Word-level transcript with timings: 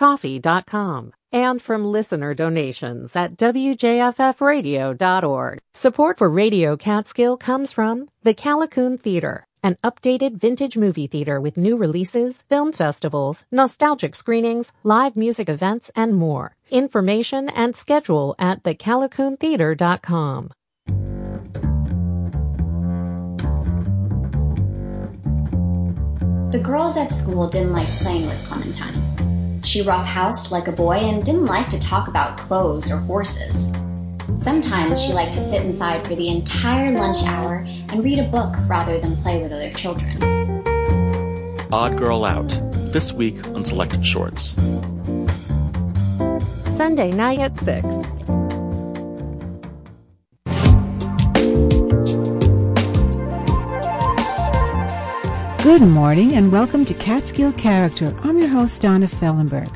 www.catskillcoffee.com 0.00 1.12
and 1.32 1.62
from 1.62 1.84
listener 1.84 2.34
donations 2.34 3.14
at 3.14 3.36
wjffradio.org. 3.36 5.58
Support 5.74 6.18
for 6.18 6.28
Radio 6.28 6.76
Catskill 6.76 7.36
comes 7.36 7.70
from 7.72 8.08
the 8.24 8.34
Callicoon 8.34 8.98
Theater, 8.98 9.46
an 9.62 9.76
updated 9.84 10.36
vintage 10.36 10.76
movie 10.76 11.06
theater 11.06 11.40
with 11.40 11.56
new 11.56 11.76
releases, 11.76 12.42
film 12.42 12.72
festivals, 12.72 13.46
nostalgic 13.52 14.16
screenings, 14.16 14.72
live 14.82 15.14
music 15.14 15.48
events, 15.48 15.92
and 15.94 16.16
more. 16.16 16.56
Information 16.70 17.48
and 17.48 17.76
schedule 17.76 18.34
at 18.38 18.64
thecalicoontheater.com. 18.64 20.50
The 26.50 26.58
girls 26.58 26.96
at 26.96 27.12
school 27.12 27.48
didn't 27.48 27.72
like 27.72 27.86
playing 27.86 28.26
with 28.26 28.44
Clementine. 28.48 29.09
She 29.62 29.82
roughhoused 29.82 30.50
like 30.50 30.68
a 30.68 30.72
boy 30.72 30.94
and 30.94 31.24
didn't 31.24 31.46
like 31.46 31.68
to 31.68 31.78
talk 31.78 32.08
about 32.08 32.38
clothes 32.38 32.90
or 32.90 32.96
horses. 32.96 33.70
Sometimes 34.40 35.02
she 35.02 35.12
liked 35.12 35.34
to 35.34 35.40
sit 35.40 35.62
inside 35.64 36.02
for 36.06 36.14
the 36.14 36.28
entire 36.28 36.92
lunch 36.92 37.22
hour 37.24 37.66
and 37.90 38.02
read 38.02 38.18
a 38.18 38.24
book 38.24 38.54
rather 38.66 38.98
than 38.98 39.16
play 39.16 39.42
with 39.42 39.52
other 39.52 39.70
children. 39.74 40.16
Odd 41.72 41.98
Girl 41.98 42.24
Out, 42.24 42.48
this 42.92 43.12
week 43.12 43.46
on 43.48 43.64
Selected 43.64 44.04
Shorts. 44.04 44.56
Sunday 46.74 47.12
night 47.12 47.38
at 47.38 47.58
6. 47.58 47.84
Good 55.62 55.82
morning 55.82 56.36
and 56.36 56.50
welcome 56.50 56.86
to 56.86 56.94
Catskill 56.94 57.52
Character. 57.52 58.14
I'm 58.22 58.38
your 58.38 58.48
host, 58.48 58.80
Donna 58.80 59.06
Fellenberg. 59.06 59.70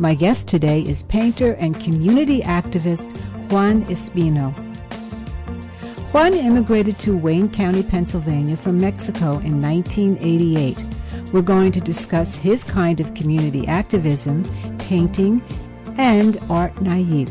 My 0.00 0.14
guest 0.14 0.48
today 0.48 0.80
is 0.80 1.02
painter 1.02 1.52
and 1.56 1.78
community 1.78 2.40
activist 2.40 3.14
Juan 3.52 3.84
Espino. 3.84 4.56
Juan 6.14 6.32
immigrated 6.32 6.98
to 7.00 7.18
Wayne 7.18 7.50
County, 7.50 7.82
Pennsylvania 7.82 8.56
from 8.56 8.80
Mexico 8.80 9.32
in 9.40 9.60
1988. 9.60 10.82
We're 11.34 11.42
going 11.42 11.70
to 11.72 11.82
discuss 11.82 12.36
his 12.36 12.64
kind 12.64 12.98
of 12.98 13.12
community 13.12 13.66
activism, 13.66 14.42
painting, 14.78 15.42
and 15.98 16.38
art 16.48 16.80
naive. 16.80 17.28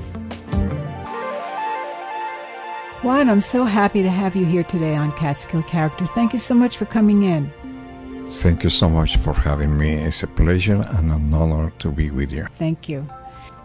Juan, 3.02 3.32
I'm 3.32 3.42
so 3.42 3.66
happy 3.66 4.04
to 4.04 4.12
have 4.12 4.36
you 4.36 4.46
here 4.46 4.64
today 4.64 4.96
on 4.96 5.12
Catskill 5.14 5.64
Character. 5.64 6.06
Thank 6.06 6.34
you 6.34 6.40
so 6.40 6.54
much 6.54 6.78
for 6.78 6.86
coming 6.86 7.24
in. 7.24 7.52
Thank 8.28 8.64
you 8.64 8.70
so 8.70 8.90
much 8.90 9.18
for 9.18 9.34
having 9.34 9.78
me. 9.78 9.94
It's 9.94 10.24
a 10.24 10.28
pleasure 10.28 10.84
and 10.98 11.12
an 11.12 11.34
honor 11.34 11.72
to 11.80 11.92
be 11.92 12.10
with 12.10 12.32
you. 12.32 12.46
Thank 12.52 12.90
you. 12.90 13.08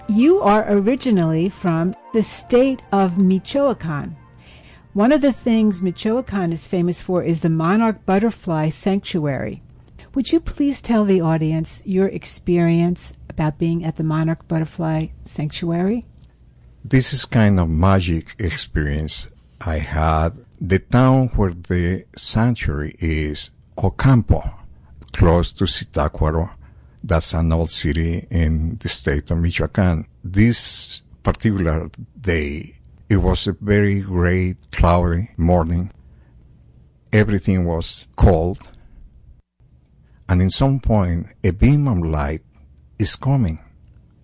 You 0.08 0.40
are 0.40 0.64
originally 0.70 1.48
from 1.48 1.94
the 2.12 2.22
state 2.22 2.82
of 2.92 3.18
Michoacan. 3.18 4.16
One 4.94 5.12
of 5.12 5.20
the 5.20 5.32
things 5.32 5.82
Michoacan 5.82 6.52
is 6.52 6.66
famous 6.66 7.00
for 7.00 7.22
is 7.22 7.42
the 7.42 7.48
monarch 7.48 8.04
butterfly 8.06 8.70
sanctuary. 8.70 9.62
Would 10.14 10.32
you 10.32 10.40
please 10.40 10.80
tell 10.80 11.04
the 11.04 11.20
audience 11.20 11.82
your 11.86 12.08
experience 12.08 13.14
about 13.28 13.58
being 13.58 13.84
at 13.84 13.96
the 13.96 14.02
monarch 14.02 14.48
butterfly 14.48 15.08
sanctuary? 15.22 16.04
This 16.84 17.12
is 17.12 17.24
kind 17.24 17.60
of 17.60 17.68
magic 17.68 18.34
experience 18.38 19.28
I 19.60 19.78
had. 19.78 20.44
The 20.60 20.78
town 20.78 21.28
where 21.36 21.52
the 21.52 22.04
sanctuary 22.16 22.96
is 22.98 23.50
Ocampo, 23.80 24.42
close 25.12 25.52
to 25.52 25.64
Zitácuaro. 25.64 26.50
That's 27.04 27.32
an 27.34 27.52
old 27.52 27.70
city 27.70 28.26
in 28.28 28.76
the 28.80 28.88
state 28.88 29.30
of 29.30 29.38
Michoacan. 29.38 30.04
This 30.24 31.02
particular 31.22 31.88
day, 32.20 32.74
it 33.08 33.18
was 33.18 33.46
a 33.46 33.52
very 33.52 34.00
great 34.00 34.56
cloudy 34.72 35.30
morning. 35.36 35.92
Everything 37.12 37.66
was 37.66 38.08
cold. 38.16 38.58
And 40.28 40.42
in 40.42 40.50
some 40.50 40.80
point, 40.80 41.28
a 41.44 41.50
beam 41.50 41.86
of 41.86 41.98
light 41.98 42.42
is 42.98 43.14
coming. 43.14 43.60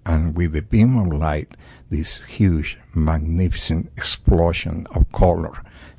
And 0.04 0.34
with 0.36 0.52
the 0.52 0.62
beam 0.62 0.98
of 0.98 1.12
light, 1.12 1.56
this 1.90 2.24
huge, 2.24 2.80
magnificent 2.92 3.92
explosion 3.96 4.88
of 4.96 5.12
color 5.12 5.52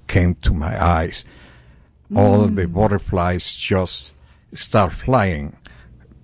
came 0.07 0.35
to 0.35 0.53
my 0.53 0.83
eyes 0.83 1.23
all 2.15 2.47
the 2.47 2.67
butterflies 2.67 3.53
just 3.53 4.13
start 4.53 4.93
flying, 4.93 5.57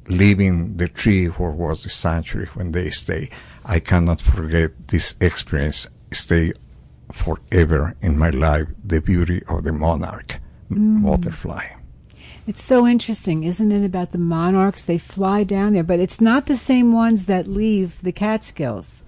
leaving 0.08 0.78
the 0.78 0.88
tree 0.88 1.28
where 1.28 1.52
was 1.52 1.84
the 1.84 1.90
sanctuary 1.90 2.50
when 2.53 2.72
they 2.72 2.90
stay. 2.90 3.30
I 3.66 3.80
cannot 3.80 4.22
forget 4.22 4.88
this 4.88 5.16
experience. 5.20 5.88
Stay 6.12 6.53
forever 7.12 7.96
in 8.02 8.18
my 8.18 8.30
life. 8.30 8.68
The 8.84 9.02
beauty 9.02 9.41
of 9.47 9.64
the 9.64 9.72
monarch 9.72 10.40
mm. 10.70 11.03
butterfly. 11.03 11.68
It's 12.47 12.62
so 12.62 12.88
interesting, 12.88 13.44
isn't 13.44 13.72
it, 13.72 13.86
about 13.86 14.12
the 14.12 14.18
monarchs? 14.18 14.84
They 14.84 14.97
fly 14.97 15.44
down 15.44 15.74
there, 15.74 15.84
but 15.84 16.00
it's 16.00 16.20
not 16.20 16.47
the 16.47 16.58
same 16.58 16.91
ones 16.91 17.28
that 17.28 17.47
leave 17.47 18.02
the 18.02 18.12
Catskills. 18.12 19.03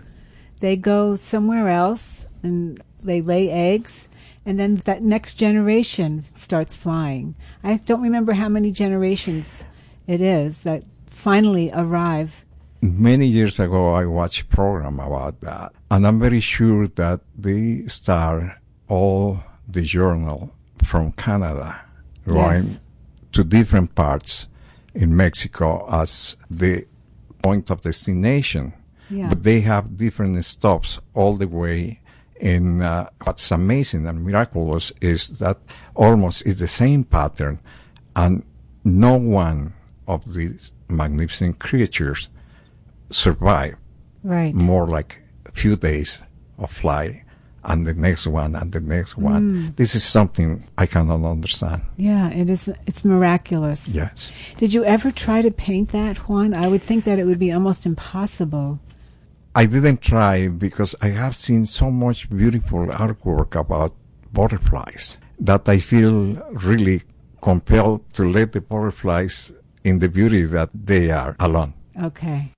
They 0.60 0.76
go 0.76 1.16
somewhere 1.16 1.68
else 1.68 2.28
and 2.44 2.82
they 3.02 3.22
lay 3.22 3.50
eggs 3.50 4.08
and 4.46 4.60
then 4.60 4.76
that 4.86 5.02
next 5.02 5.36
generation 5.36 6.26
starts 6.34 6.76
flying. 6.76 7.36
I 7.64 7.78
don't 7.78 8.02
remember 8.02 8.34
how 8.34 8.50
many 8.50 8.72
generations 8.72 9.66
it 10.08 10.22
is 10.22 10.64
that 10.64 10.84
finally 11.08 11.72
arrive. 11.74 12.46
Many 12.82 13.28
years 13.28 13.60
ago, 13.60 13.94
I 13.94 14.06
watched 14.06 14.42
a 14.42 14.46
program 14.46 15.00
about 15.00 15.40
that, 15.42 15.72
and 15.90 16.06
I'm 16.06 16.20
very 16.20 16.42
sure 16.42 16.88
that 16.88 17.22
they 17.38 17.88
start 17.88 18.58
all 18.90 19.40
the 19.68 19.84
journal 19.84 20.54
from 20.84 21.14
Canada 21.14 21.82
going 22.28 22.64
yes. 22.64 22.80
to 23.32 23.44
different 23.46 23.96
parts 23.96 24.48
in 24.94 25.16
Mexico 25.16 25.88
as 25.90 26.36
the 26.50 26.86
point 27.42 27.70
of 27.70 27.82
destination. 27.82 28.74
Yeah. 29.10 29.30
But 29.30 29.44
they 29.44 29.62
have 29.62 29.96
different 29.96 30.44
stops 30.44 31.00
all 31.14 31.36
the 31.38 31.48
way 31.48 32.02
in 32.44 32.82
uh, 32.82 33.10
what's 33.24 33.50
amazing 33.52 34.06
and 34.06 34.26
miraculous 34.26 34.92
is 35.00 35.30
that 35.40 35.58
almost 35.96 36.46
it's 36.46 36.60
the 36.60 36.68
same 36.68 37.06
pattern, 37.06 37.58
and 38.18 38.46
no 38.84 39.16
one 39.16 39.74
of 40.10 40.22
these 40.34 40.74
magnificent 40.90 41.60
creatures 41.60 42.28
survive. 43.10 43.76
Right. 44.24 44.54
More 44.54 44.86
like 44.88 45.22
a 45.46 45.52
few 45.52 45.78
days 45.78 46.22
of 46.58 46.70
flight, 46.70 47.24
and 47.64 47.88
the 47.88 47.94
next 47.94 48.28
one, 48.28 48.56
and 48.56 48.74
the 48.74 48.82
next 48.82 49.16
one. 49.18 49.44
Mm. 49.44 49.76
This 49.78 49.96
is 49.96 50.04
something 50.04 50.68
I 50.78 50.86
cannot 50.86 51.24
understand. 51.24 51.82
Yeah, 51.96 52.30
it 52.30 52.50
is. 52.50 52.70
It's 52.86 53.06
miraculous. 53.06 53.96
Yes. 53.96 54.34
Did 54.58 54.74
you 54.74 54.84
ever 54.84 55.12
try 55.12 55.42
to 55.42 55.50
paint 55.50 55.90
that, 55.94 56.18
Juan? 56.28 56.54
I 56.54 56.68
would 56.68 56.84
think 56.84 57.06
that 57.06 57.20
it 57.20 57.26
would 57.26 57.40
be 57.40 57.54
almost 57.54 57.86
impossible. 57.86 58.80
I 59.56 59.68
didn't 59.68 60.02
try 60.02 60.48
because 60.48 60.96
I 61.02 61.10
have 61.10 61.36
seen 61.36 61.66
so 61.66 61.92
much 61.92 62.30
beautiful 62.30 62.88
artwork 62.88 63.56
about 63.60 63.94
butterflies 64.32 65.20
that 65.40 65.70
I 65.70 65.78
feel 65.78 66.36
really 66.52 67.04
compelled 67.42 68.10
to 68.14 68.28
let 68.28 68.54
the 68.54 68.62
butterflies 68.62 69.54
in 69.84 70.00
the 70.00 70.10
beauty 70.10 70.44
that 70.44 70.70
they 70.74 71.12
are 71.12 71.36
alone. 71.40 71.74
Okay. 72.02 72.52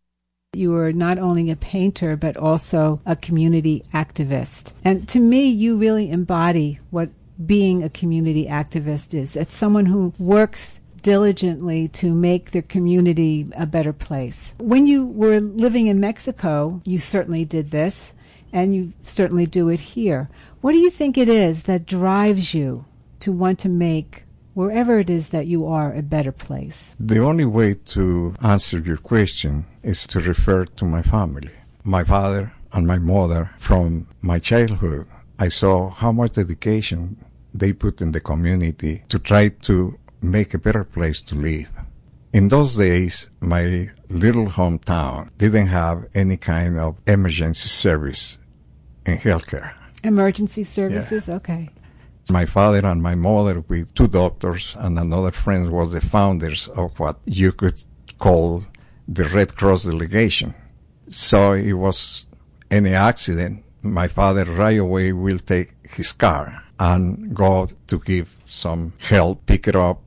You 0.53 0.73
are 0.75 0.94
not 0.94 1.17
only 1.17 1.51
a 1.51 1.57
painter, 1.57 2.16
but 2.16 2.38
also 2.38 3.01
a 3.06 3.17
community 3.17 3.83
activist. 3.94 4.72
And 4.85 5.06
to 5.09 5.19
me, 5.19 5.47
you 5.47 5.75
really 5.75 6.09
embody 6.09 6.79
what 6.91 7.09
being 7.45 7.83
a 7.83 7.89
community 7.89 8.45
activist 8.45 9.13
is. 9.13 9.35
It's 9.35 9.53
someone 9.53 9.88
who 9.88 10.13
works 10.17 10.79
diligently 11.06 11.88
to 11.88 12.16
make 12.16 12.50
their 12.50 12.64
community 12.64 13.48
a 13.56 13.68
better 13.68 13.94
place. 13.94 14.56
When 14.58 14.88
you 14.88 15.06
were 15.06 15.40
living 15.40 15.86
in 15.86 16.00
Mexico, 16.00 16.81
you 16.84 16.98
certainly 16.98 17.46
did 17.46 17.69
this, 17.69 18.16
and 18.52 18.74
you 18.74 18.92
certainly 19.04 19.46
do 19.46 19.69
it 19.69 19.80
here. 19.80 20.30
What 20.62 20.72
do 20.72 20.80
you 20.80 20.90
think 20.90 21.16
it 21.16 21.30
is 21.30 21.63
that 21.63 21.86
drives 21.86 22.56
you 22.56 22.86
to 23.19 23.31
want 23.31 23.60
to 23.60 23.69
make 23.69 24.24
wherever 24.56 24.98
it 24.98 25.12
is 25.12 25.30
that 25.30 25.46
you 25.46 25.68
are 25.68 25.94
a 25.94 26.02
better 26.02 26.31
place? 26.31 26.98
The 27.00 27.19
only 27.19 27.46
way 27.46 27.75
to 27.94 28.34
answer 28.42 28.80
your 28.80 28.98
question 28.98 29.68
is 29.84 30.08
to 30.08 30.19
refer 30.19 30.66
to 30.66 30.86
my 30.86 31.04
family. 31.04 31.51
My 31.84 32.04
father 32.04 32.51
and 32.74 32.88
my 32.88 32.98
mother 32.98 33.51
from 33.60 34.08
my 34.24 34.40
childhood. 34.40 35.06
I 35.38 35.50
saw 35.50 35.92
how 35.92 36.12
much 36.12 36.34
dedication 36.34 37.18
they 37.54 37.74
put 37.74 38.01
in 38.01 38.12
the 38.12 38.19
community 38.19 39.04
to 39.10 39.19
try 39.19 39.50
to 39.68 40.00
make 40.31 40.54
a 40.54 40.60
better 40.60 40.83
place 40.83 41.22
to 41.24 41.36
live. 41.36 41.69
In 42.33 42.50
those 42.50 42.75
days, 42.75 43.30
my 43.39 43.89
little 44.10 44.48
hometown 44.48 45.30
didn't 45.38 45.68
have 45.68 46.07
any 46.13 46.38
kind 46.38 46.77
of 46.77 46.98
emergency 47.07 47.69
service 47.69 48.38
in 49.06 49.18
healthcare. 49.18 49.74
Emergency 50.04 50.63
services? 50.63 51.27
Yeah. 51.27 51.36
Okay. 51.36 51.69
My 52.30 52.45
father 52.45 52.86
and 52.86 53.01
my 53.01 53.16
mother, 53.16 53.63
with 53.68 53.94
two 53.94 54.07
doctors 54.07 54.75
and 54.80 54.98
another 55.00 55.31
friend, 55.31 55.72
was 55.72 55.94
the 55.94 56.01
founders 56.01 56.68
of 56.69 57.00
what 57.00 57.19
you 57.25 57.51
could 57.51 57.83
call 58.18 58.63
the 59.07 59.25
Red 59.25 59.56
Cross 59.56 59.86
delegation. 59.86 60.54
So 61.10 61.54
it 61.54 61.74
was 61.74 62.25
any 62.72 62.94
accident, 62.94 63.63
my 63.81 64.07
father 64.07 64.45
right 64.45 64.80
away 64.80 65.13
will 65.13 65.39
take 65.39 65.74
his 65.83 66.12
car 66.12 66.63
and 66.80 67.33
go 67.33 67.69
to 67.88 68.00
give 68.00 68.30
some 68.45 68.94
help, 68.98 69.45
pick 69.45 69.68
it 69.68 69.75
up, 69.75 70.01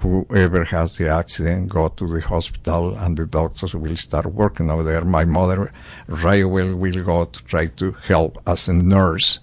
whoever 0.00 0.64
has 0.64 0.96
the 0.96 1.08
accident, 1.08 1.68
go 1.68 1.88
to 1.88 2.06
the 2.06 2.20
hospital 2.20 2.94
and 2.96 3.16
the 3.16 3.26
doctors 3.26 3.74
will 3.74 3.96
start 3.96 4.26
working 4.26 4.70
over 4.70 4.82
there. 4.82 5.04
My 5.04 5.24
mother 5.24 5.72
right 6.06 6.42
away 6.42 6.72
will 6.72 7.04
go 7.04 7.24
to 7.24 7.44
try 7.44 7.66
to 7.66 7.92
help 7.92 8.40
as 8.46 8.68
a 8.68 8.74
nurse. 8.74 9.40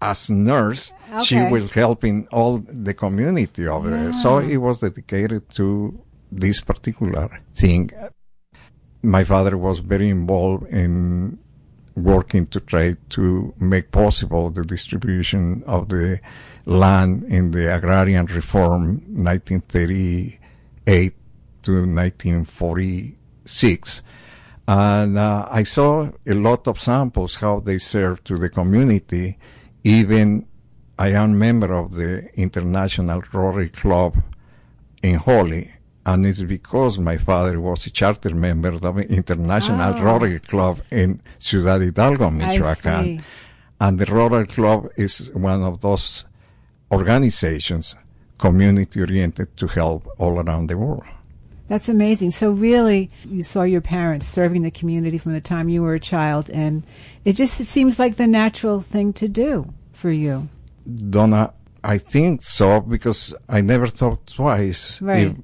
As 0.00 0.28
a 0.28 0.34
nurse, 0.34 0.92
okay. 1.10 1.24
she 1.24 1.36
will 1.36 1.68
help 1.68 2.04
in 2.04 2.28
all 2.30 2.58
the 2.58 2.94
community 2.94 3.66
over 3.66 3.90
yeah. 3.90 4.02
there. 4.02 4.12
So 4.12 4.36
ah. 4.36 4.40
it 4.40 4.58
was 4.58 4.80
dedicated 4.80 5.48
to 5.52 5.98
this 6.30 6.60
particular 6.60 7.40
thing. 7.54 7.90
My 9.02 9.24
father 9.24 9.56
was 9.56 9.78
very 9.78 10.08
involved 10.10 10.68
in 10.68 11.38
working 11.96 12.46
to 12.48 12.60
try 12.60 12.94
to 13.08 13.54
make 13.58 13.90
possible 13.90 14.50
the 14.50 14.64
distribution 14.64 15.64
of 15.66 15.88
the 15.88 16.20
land 16.66 17.24
in 17.24 17.52
the 17.52 17.74
agrarian 17.74 18.26
reform 18.26 19.00
1938 19.24 21.14
to 21.62 21.86
1946. 21.86 24.02
And 24.68 25.16
uh, 25.16 25.48
I 25.50 25.62
saw 25.62 26.10
a 26.26 26.34
lot 26.34 26.68
of 26.68 26.78
samples 26.80 27.36
how 27.36 27.60
they 27.60 27.78
serve 27.78 28.22
to 28.24 28.36
the 28.36 28.50
community. 28.50 29.38
Even 29.84 30.46
I 30.98 31.12
am 31.12 31.38
member 31.38 31.72
of 31.72 31.94
the 31.94 32.28
International 32.34 33.22
Rotary 33.32 33.68
Club 33.68 34.16
in 35.02 35.16
Hawley, 35.16 35.70
and 36.06 36.24
it's 36.24 36.44
because 36.44 37.00
my 37.00 37.18
father 37.18 37.60
was 37.60 37.84
a 37.86 37.90
charter 37.90 38.34
member 38.34 38.68
of 38.68 38.80
the 38.80 39.06
International 39.08 39.92
oh. 39.98 40.02
Rotary 40.02 40.38
Club 40.38 40.80
in 40.90 41.20
Ciudad 41.40 41.82
Hidalgo, 41.82 42.30
Michoacán. 42.30 43.22
And 43.80 43.98
the 43.98 44.06
Rotary 44.06 44.46
Club 44.46 44.88
is 44.96 45.30
one 45.34 45.64
of 45.64 45.80
those 45.80 46.24
organizations 46.92 47.96
community 48.38 49.00
oriented 49.00 49.56
to 49.56 49.66
help 49.66 50.06
all 50.18 50.38
around 50.38 50.68
the 50.68 50.78
world. 50.78 51.04
That's 51.68 51.88
amazing. 51.88 52.30
So 52.30 52.52
really, 52.52 53.10
you 53.24 53.42
saw 53.42 53.64
your 53.64 53.80
parents 53.80 54.28
serving 54.28 54.62
the 54.62 54.70
community 54.70 55.18
from 55.18 55.32
the 55.32 55.40
time 55.40 55.68
you 55.68 55.82
were 55.82 55.94
a 55.94 56.00
child, 56.00 56.48
and 56.50 56.84
it 57.24 57.32
just 57.32 57.58
it 57.58 57.64
seems 57.64 57.98
like 57.98 58.14
the 58.16 58.28
natural 58.28 58.80
thing 58.80 59.12
to 59.14 59.26
do 59.26 59.74
for 59.92 60.12
you. 60.12 60.48
Donna, 61.10 61.52
I 61.82 61.98
think 61.98 62.44
so 62.44 62.80
because 62.80 63.34
I 63.48 63.62
never 63.62 63.88
thought 63.88 64.28
twice 64.28 65.02
right. 65.02 65.26
if 65.26 65.36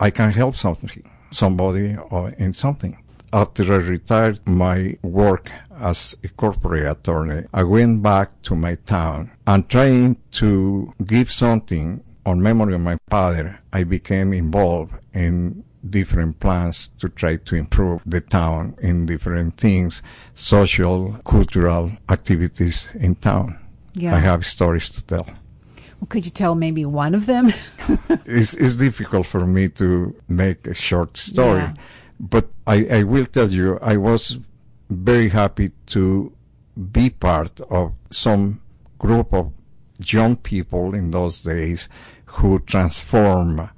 I 0.00 0.10
can 0.10 0.30
help 0.30 0.56
something, 0.56 1.08
somebody 1.30 1.96
or 2.10 2.30
in 2.30 2.52
something. 2.54 2.96
After 3.32 3.62
I 3.72 3.76
retired 3.76 4.40
my 4.46 4.96
work 5.02 5.52
as 5.78 6.16
a 6.24 6.28
corporate 6.28 6.90
attorney, 6.90 7.46
I 7.54 7.62
went 7.62 8.02
back 8.02 8.42
to 8.42 8.56
my 8.56 8.74
town 8.74 9.30
and 9.46 9.68
trying 9.68 10.16
to 10.32 10.92
give 11.06 11.30
something 11.30 12.02
on 12.26 12.42
memory 12.42 12.74
of 12.74 12.80
my 12.80 12.98
father, 13.08 13.60
I 13.72 13.84
became 13.84 14.32
involved 14.32 14.94
in 15.12 15.64
different 15.88 16.40
plans 16.40 16.90
to 16.98 17.08
try 17.08 17.36
to 17.36 17.56
improve 17.56 18.02
the 18.04 18.20
town 18.20 18.76
in 18.80 19.06
different 19.06 19.56
things, 19.56 20.02
social, 20.34 21.18
cultural 21.24 21.92
activities 22.08 22.88
in 22.94 23.14
town. 23.16 23.58
Yeah. 23.94 24.14
I 24.14 24.18
have 24.18 24.44
stories 24.46 24.90
to 24.90 25.04
tell. 25.04 25.26
Could 26.08 26.24
you 26.24 26.30
tell 26.30 26.54
maybe 26.54 26.84
one 26.84 27.14
of 27.14 27.26
them? 27.26 27.52
it's, 28.24 28.54
it's 28.54 28.76
difficult 28.76 29.26
for 29.26 29.46
me 29.46 29.68
to 29.70 30.14
make 30.28 30.66
a 30.66 30.74
short 30.74 31.16
story, 31.16 31.60
yeah. 31.60 31.74
but 32.18 32.48
I, 32.66 32.86
I 32.86 33.02
will 33.02 33.26
tell 33.26 33.52
you, 33.52 33.78
I 33.82 33.96
was 33.96 34.38
very 34.88 35.28
happy 35.28 35.72
to 35.86 36.32
be 36.92 37.10
part 37.10 37.60
of 37.70 37.92
some 38.10 38.60
group 38.98 39.32
of 39.32 39.52
young 40.04 40.36
people 40.36 40.94
in 40.94 41.10
those 41.10 41.42
days 41.42 41.88
who 42.24 42.58
transform 42.60 43.70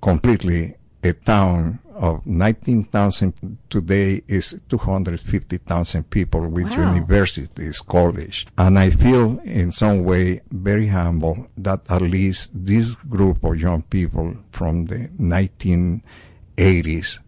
completely 0.00 0.74
a 1.02 1.12
town 1.12 1.78
of 1.96 2.26
19,000 2.26 3.58
today 3.70 4.22
is 4.28 4.60
250,000 4.68 6.10
people 6.10 6.48
with 6.48 6.70
wow. 6.70 6.94
universities, 6.94 7.80
college. 7.80 8.46
And 8.58 8.78
I 8.78 8.90
feel 8.90 9.38
in 9.40 9.72
some 9.72 10.04
way 10.04 10.42
very 10.50 10.88
humble 10.88 11.48
that 11.56 11.90
at 11.90 12.02
least 12.02 12.50
this 12.54 12.94
group 12.94 13.42
of 13.44 13.60
young 13.60 13.82
people 13.82 14.36
from 14.50 14.86
the 14.86 15.08
1980s, 15.18 17.18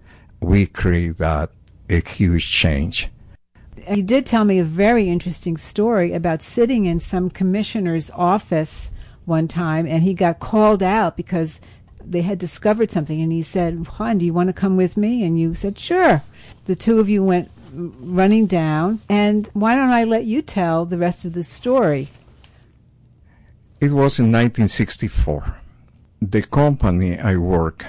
we 0.41 0.67
create 0.67 1.19
that 1.19 1.51
a 1.89 2.01
huge 2.01 2.51
change. 2.51 3.09
You 3.91 4.03
did 4.03 4.27
tell 4.27 4.45
me 4.45 4.59
a 4.59 4.65
very 4.65 5.09
interesting 5.09 5.57
story 5.57 6.13
about 6.13 6.43
sitting 6.43 6.85
in 6.85 7.01
some 7.01 7.31
commissioner's 7.31 8.11
office 8.11 8.93
one 9.25 9.49
time 9.49 9.87
and 9.87 10.03
he 10.03 10.15
got 10.15 10.41
called 10.41 10.83
out 10.83 11.17
because 11.17 11.61
they 12.11 12.23
had 12.23 12.39
discovered 12.39 12.91
something, 12.91 13.21
and 13.21 13.33
he 13.33 13.43
said, 13.43 13.87
"Juan, 13.87 14.19
do 14.19 14.27
you 14.27 14.33
want 14.33 14.49
to 14.49 14.53
come 14.53 14.77
with 14.77 14.97
me?" 14.97 15.25
And 15.25 15.39
you 15.39 15.55
said, 15.55 15.79
"Sure." 15.79 16.23
The 16.65 16.75
two 16.75 16.99
of 16.99 17.09
you 17.09 17.23
went 17.23 17.51
running 17.73 18.47
down, 18.47 19.01
and 19.09 19.49
why 19.53 19.77
don't 19.77 19.91
I 19.91 20.05
let 20.05 20.25
you 20.25 20.43
tell 20.43 20.87
the 20.87 20.99
rest 20.99 21.25
of 21.25 21.33
the 21.33 21.43
story? 21.43 22.09
It 23.81 23.93
was 23.93 24.19
in 24.19 24.33
1964. 24.33 25.57
The 26.21 26.43
company 26.43 27.19
I 27.19 27.37
work, 27.37 27.85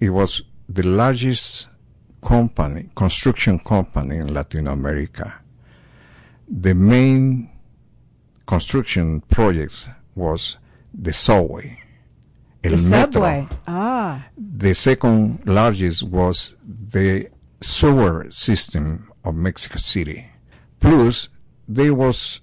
it 0.00 0.10
was 0.10 0.42
the 0.68 0.82
largest 0.82 1.68
company, 2.20 2.90
construction 2.96 3.58
company 3.58 4.16
in 4.16 4.34
Latin 4.34 4.66
America. 4.66 5.34
The 6.48 6.74
main 6.74 7.50
construction 8.46 9.20
projects 9.20 9.88
was 10.16 10.56
the 10.92 11.12
subway 11.12 11.78
El 12.64 12.76
the 12.76 12.90
Metro. 12.90 13.12
Subway. 13.12 13.48
Ah. 13.66 14.26
The 14.36 14.74
second 14.74 15.42
largest 15.46 16.02
was 16.02 16.54
the 16.66 17.28
sewer 17.60 18.26
system 18.30 19.10
of 19.24 19.34
Mexico 19.34 19.78
City. 19.78 20.26
Plus, 20.80 21.28
they 21.68 21.90
was 21.90 22.40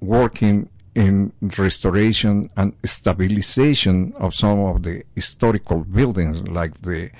working 0.00 0.68
in 0.94 1.32
restoration 1.58 2.50
and 2.56 2.74
stabilization 2.84 4.12
of 4.18 4.34
some 4.34 4.58
of 4.60 4.82
the 4.82 5.02
historical 5.14 5.84
buildings 5.84 6.42
like 6.48 6.82
the 6.82 7.10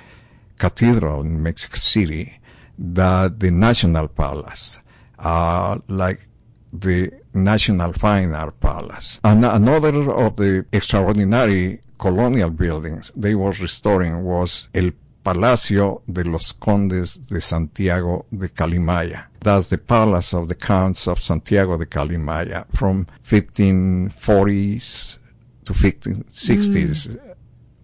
cathedral 0.58 1.22
in 1.22 1.42
Mexico 1.42 1.76
City, 1.76 2.38
the, 2.78 3.32
the 3.36 3.50
National 3.50 4.08
Palace, 4.08 4.78
uh, 5.19 5.78
like 5.88 6.28
the 6.72 7.10
National 7.34 7.93
Fine 7.93 8.34
Art 8.34 8.58
Palace. 8.60 9.20
And 9.24 9.44
another 9.44 10.10
of 10.10 10.36
the 10.36 10.67
extraordinary 10.72 11.81
colonial 12.02 12.50
buildings 12.50 13.12
they 13.14 13.32
was 13.32 13.60
restoring 13.60 14.24
was 14.24 14.68
El 14.74 14.90
Palacio 15.22 16.02
de 16.12 16.24
los 16.24 16.52
Condes 16.52 17.14
de 17.28 17.40
Santiago 17.40 18.26
de 18.32 18.48
Calimaya. 18.48 19.28
That's 19.38 19.68
the 19.68 19.78
palace 19.78 20.34
of 20.34 20.48
the 20.48 20.56
Counts 20.56 21.06
of 21.06 21.22
Santiago 21.22 21.78
de 21.78 21.86
Calimaya 21.86 22.66
from 22.74 23.06
1540s 23.24 25.18
to 25.64 25.72
1560s. 25.72 27.08
Mm. 27.08 27.34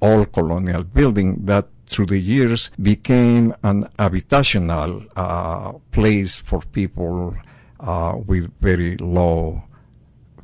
All 0.01 0.25
colonial 0.27 0.83
building 0.83 1.47
that 1.47 1.69
through 1.87 2.07
the 2.07 2.19
years 2.19 2.73
became 2.83 3.55
an 3.63 3.85
habitational 4.01 5.07
uh, 5.15 5.75
place 5.93 6.39
for 6.39 6.61
people 6.73 7.37
uh, 7.79 8.17
with 8.27 8.51
very 8.61 8.97
low 8.97 9.63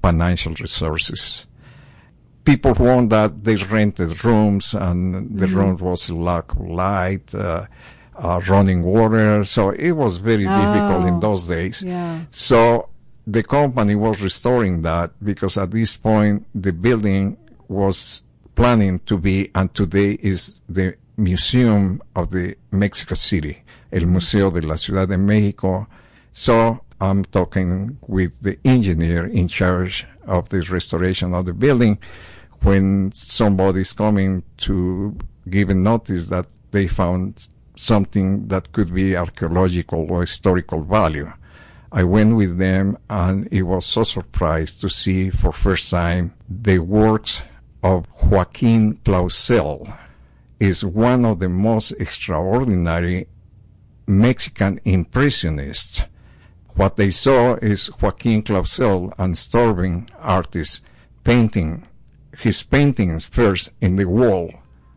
financial 0.00 0.54
resources 0.60 1.48
people 2.44 2.74
want 2.74 3.10
that 3.10 3.44
they 3.44 3.56
rented 3.56 4.24
rooms 4.24 4.74
and 4.74 5.38
the 5.38 5.46
mm-hmm. 5.46 5.58
room 5.58 5.76
was 5.78 6.10
lack 6.10 6.52
of 6.52 6.60
light, 6.60 7.34
uh, 7.34 7.66
uh, 8.16 8.40
running 8.48 8.82
water. 8.82 9.44
So 9.44 9.70
it 9.70 9.92
was 9.92 10.18
very 10.18 10.46
oh, 10.46 10.50
difficult 10.50 11.06
in 11.06 11.14
oh, 11.14 11.20
those 11.20 11.46
days. 11.46 11.82
Yeah. 11.82 12.20
So 12.30 12.90
the 13.26 13.42
company 13.42 13.94
was 13.94 14.20
restoring 14.20 14.82
that 14.82 15.12
because 15.22 15.56
at 15.56 15.70
this 15.70 15.96
point 15.96 16.46
the 16.54 16.72
building 16.72 17.36
was 17.68 18.22
planning 18.54 19.00
to 19.00 19.16
be 19.16 19.50
and 19.54 19.74
today 19.74 20.18
is 20.20 20.60
the 20.68 20.94
museum 21.16 22.02
of 22.14 22.30
the 22.30 22.56
Mexico 22.70 23.14
City, 23.14 23.62
el 23.92 24.00
mm-hmm. 24.00 24.12
Museo 24.12 24.50
de 24.50 24.60
la 24.66 24.76
Ciudad 24.76 25.08
de 25.08 25.16
Mexico. 25.16 25.86
So 26.32 26.84
I'm 27.00 27.24
talking 27.24 27.98
with 28.06 28.42
the 28.42 28.58
engineer 28.64 29.26
in 29.26 29.48
charge 29.48 30.06
of 30.26 30.48
the 30.48 30.60
restoration 30.62 31.34
of 31.34 31.46
the 31.46 31.52
building 31.52 31.98
when 32.62 33.12
somebody's 33.12 33.92
coming 33.92 34.42
to 34.56 35.16
give 35.50 35.68
a 35.70 35.74
notice 35.74 36.26
that 36.28 36.46
they 36.70 36.86
found 36.86 37.48
something 37.76 38.48
that 38.48 38.72
could 38.72 38.94
be 38.94 39.16
archaeological 39.16 40.10
or 40.10 40.22
historical 40.22 40.82
value. 40.82 41.30
I 41.92 42.04
went 42.04 42.36
with 42.36 42.58
them 42.58 42.98
and 43.08 43.46
it 43.52 43.62
was 43.62 43.86
so 43.86 44.02
surprised 44.02 44.80
to 44.80 44.88
see 44.88 45.30
for 45.30 45.52
first 45.52 45.90
time 45.90 46.34
the 46.48 46.78
works 46.78 47.42
of 47.82 48.06
Joaquin 48.22 48.96
Clausell. 49.04 49.98
is 50.58 50.84
one 50.84 51.24
of 51.24 51.40
the 51.40 51.48
most 51.48 51.92
extraordinary 51.92 53.26
Mexican 54.06 54.80
impressionists. 54.84 56.02
What 56.76 56.96
they 56.96 57.10
saw 57.10 57.54
is 57.54 57.90
Joaquin 58.00 58.42
Clausell, 58.42 59.12
an 59.18 59.34
starving 59.36 60.10
artist, 60.20 60.82
painting 61.22 61.86
his 62.36 62.62
paintings 62.64 63.26
first 63.26 63.70
in 63.80 63.96
the 63.96 64.06
wall 64.06 64.52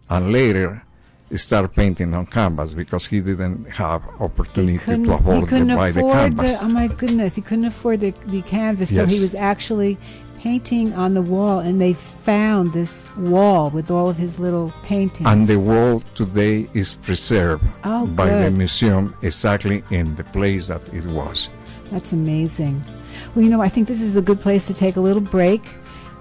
and 0.09 0.31
later 0.31 0.83
start 1.35 1.75
painting 1.75 2.13
on 2.13 2.25
canvas 2.25 2.73
because 2.73 3.05
he 3.07 3.19
didn't 3.19 3.69
have 3.69 4.01
opportunity 4.19 4.79
to 4.79 5.13
afford 5.13 5.49
to 5.49 5.65
buy 5.65 5.91
the 5.91 6.01
canvas. 6.01 6.59
The, 6.59 6.65
oh 6.65 6.69
my 6.69 6.87
goodness, 6.87 7.35
he 7.35 7.41
couldn't 7.41 7.65
afford 7.65 7.99
the, 7.99 8.11
the 8.27 8.41
canvas, 8.43 8.91
yes. 8.91 9.09
so 9.09 9.15
he 9.15 9.21
was 9.21 9.35
actually 9.35 9.97
painting 10.39 10.93
on 10.93 11.13
the 11.13 11.21
wall, 11.21 11.59
and 11.59 11.81
they 11.81 11.93
found 11.93 12.71
this 12.71 13.05
wall 13.17 13.69
with 13.69 13.91
all 13.91 14.07
of 14.07 14.15
his 14.17 14.39
little 14.39 14.71
paintings. 14.83 15.27
And 15.27 15.45
the 15.45 15.59
wall 15.59 15.99
today 16.15 16.67
is 16.73 16.95
preserved 16.95 17.65
oh, 17.83 18.05
by 18.07 18.29
good. 18.29 18.45
the 18.45 18.51
museum 18.51 19.13
exactly 19.21 19.83
in 19.91 20.15
the 20.15 20.23
place 20.23 20.67
that 20.67 20.93
it 20.93 21.05
was. 21.07 21.49
That's 21.91 22.13
amazing. 22.13 22.81
Well, 23.33 23.43
you 23.43 23.51
know, 23.51 23.61
I 23.61 23.69
think 23.69 23.87
this 23.87 24.01
is 24.01 24.15
a 24.15 24.21
good 24.21 24.41
place 24.41 24.67
to 24.67 24.73
take 24.73 24.95
a 24.95 25.01
little 25.01 25.21
break. 25.21 25.61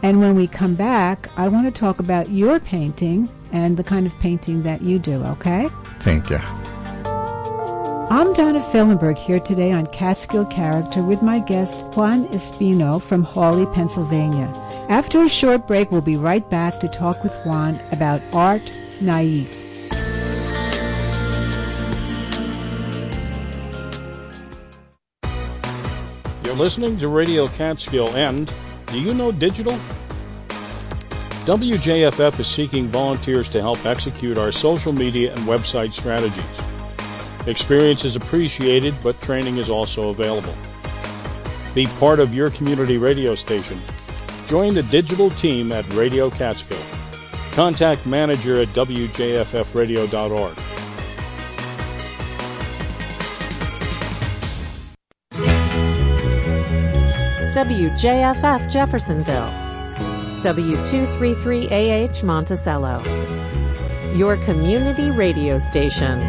And 0.02 0.20
when 0.20 0.34
we 0.36 0.46
come 0.46 0.74
back, 0.74 1.28
I 1.38 1.48
want 1.48 1.66
to 1.66 1.78
talk 1.78 1.98
about 1.98 2.30
your 2.30 2.60
painting 2.60 3.28
and 3.52 3.76
the 3.76 3.84
kind 3.84 4.06
of 4.06 4.18
painting 4.20 4.62
that 4.62 4.82
you 4.82 4.98
do, 4.98 5.22
okay? 5.24 5.68
Thank 6.00 6.30
you. 6.30 6.40
I'm 8.08 8.32
Donna 8.34 8.60
Fellenberg 8.60 9.16
here 9.16 9.40
today 9.40 9.72
on 9.72 9.86
Catskill 9.88 10.46
Character 10.46 11.02
with 11.02 11.22
my 11.22 11.40
guest 11.40 11.82
Juan 11.96 12.28
Espino 12.28 13.02
from 13.02 13.24
Hawley, 13.24 13.66
Pennsylvania. 13.74 14.46
After 14.88 15.22
a 15.22 15.28
short 15.28 15.66
break, 15.66 15.90
we'll 15.90 16.02
be 16.02 16.16
right 16.16 16.48
back 16.48 16.78
to 16.80 16.88
talk 16.88 17.24
with 17.24 17.34
Juan 17.44 17.76
about 17.90 18.20
art 18.32 18.62
naive. 19.00 19.65
Listening 26.58 26.98
to 26.98 27.08
Radio 27.08 27.48
Catskill 27.48 28.08
and 28.16 28.50
Do 28.86 29.00
you 29.00 29.12
know 29.14 29.32
digital? 29.32 29.78
WJFF 31.44 32.40
is 32.40 32.46
seeking 32.46 32.88
volunteers 32.88 33.48
to 33.50 33.60
help 33.60 33.84
execute 33.84 34.38
our 34.38 34.50
social 34.50 34.92
media 34.92 35.32
and 35.32 35.40
website 35.42 35.92
strategies. 35.92 36.44
Experience 37.46 38.04
is 38.04 38.16
appreciated, 38.16 38.94
but 39.02 39.20
training 39.20 39.58
is 39.58 39.70
also 39.70 40.08
available. 40.08 40.54
Be 41.74 41.86
part 41.98 42.20
of 42.20 42.34
your 42.34 42.50
community 42.50 42.98
radio 42.98 43.34
station. 43.34 43.80
Join 44.48 44.74
the 44.74 44.82
digital 44.84 45.30
team 45.30 45.72
at 45.72 45.86
Radio 45.94 46.30
Catskill. 46.30 46.78
Contact 47.52 48.06
manager 48.06 48.60
at 48.60 48.68
wjffradio.org. 48.68 50.65
WJFF 57.56 58.70
Jeffersonville. 58.70 59.50
W233AH 60.42 62.22
Monticello. 62.22 63.02
Your 64.14 64.36
community 64.44 65.10
radio 65.10 65.58
station. 65.58 66.20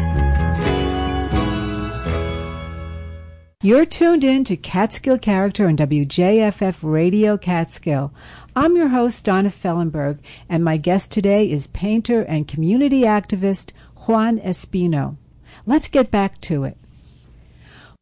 You're 3.60 3.84
tuned 3.84 4.24
in 4.24 4.44
to 4.44 4.56
Catskill 4.56 5.18
Character 5.18 5.68
on 5.68 5.76
WJFF 5.76 6.78
Radio 6.80 7.36
Catskill. 7.36 8.10
I'm 8.56 8.74
your 8.74 8.88
host, 8.88 9.22
Donna 9.24 9.50
Fellenberg, 9.50 10.20
and 10.48 10.64
my 10.64 10.78
guest 10.78 11.12
today 11.12 11.50
is 11.50 11.66
painter 11.66 12.22
and 12.22 12.48
community 12.48 13.02
activist 13.02 13.72
Juan 14.06 14.38
Espino. 14.38 15.18
Let's 15.66 15.88
get 15.88 16.10
back 16.10 16.40
to 16.40 16.64
it. 16.64 16.78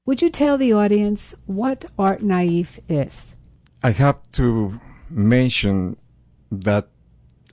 Would 0.06 0.22
you 0.22 0.30
tell 0.30 0.56
the 0.56 0.72
audience 0.72 1.34
what 1.46 1.84
art 1.98 2.22
naive 2.22 2.78
is? 2.88 3.36
I 3.82 3.90
have 3.90 4.18
to 4.32 4.80
mention 5.10 5.96
that 6.52 6.88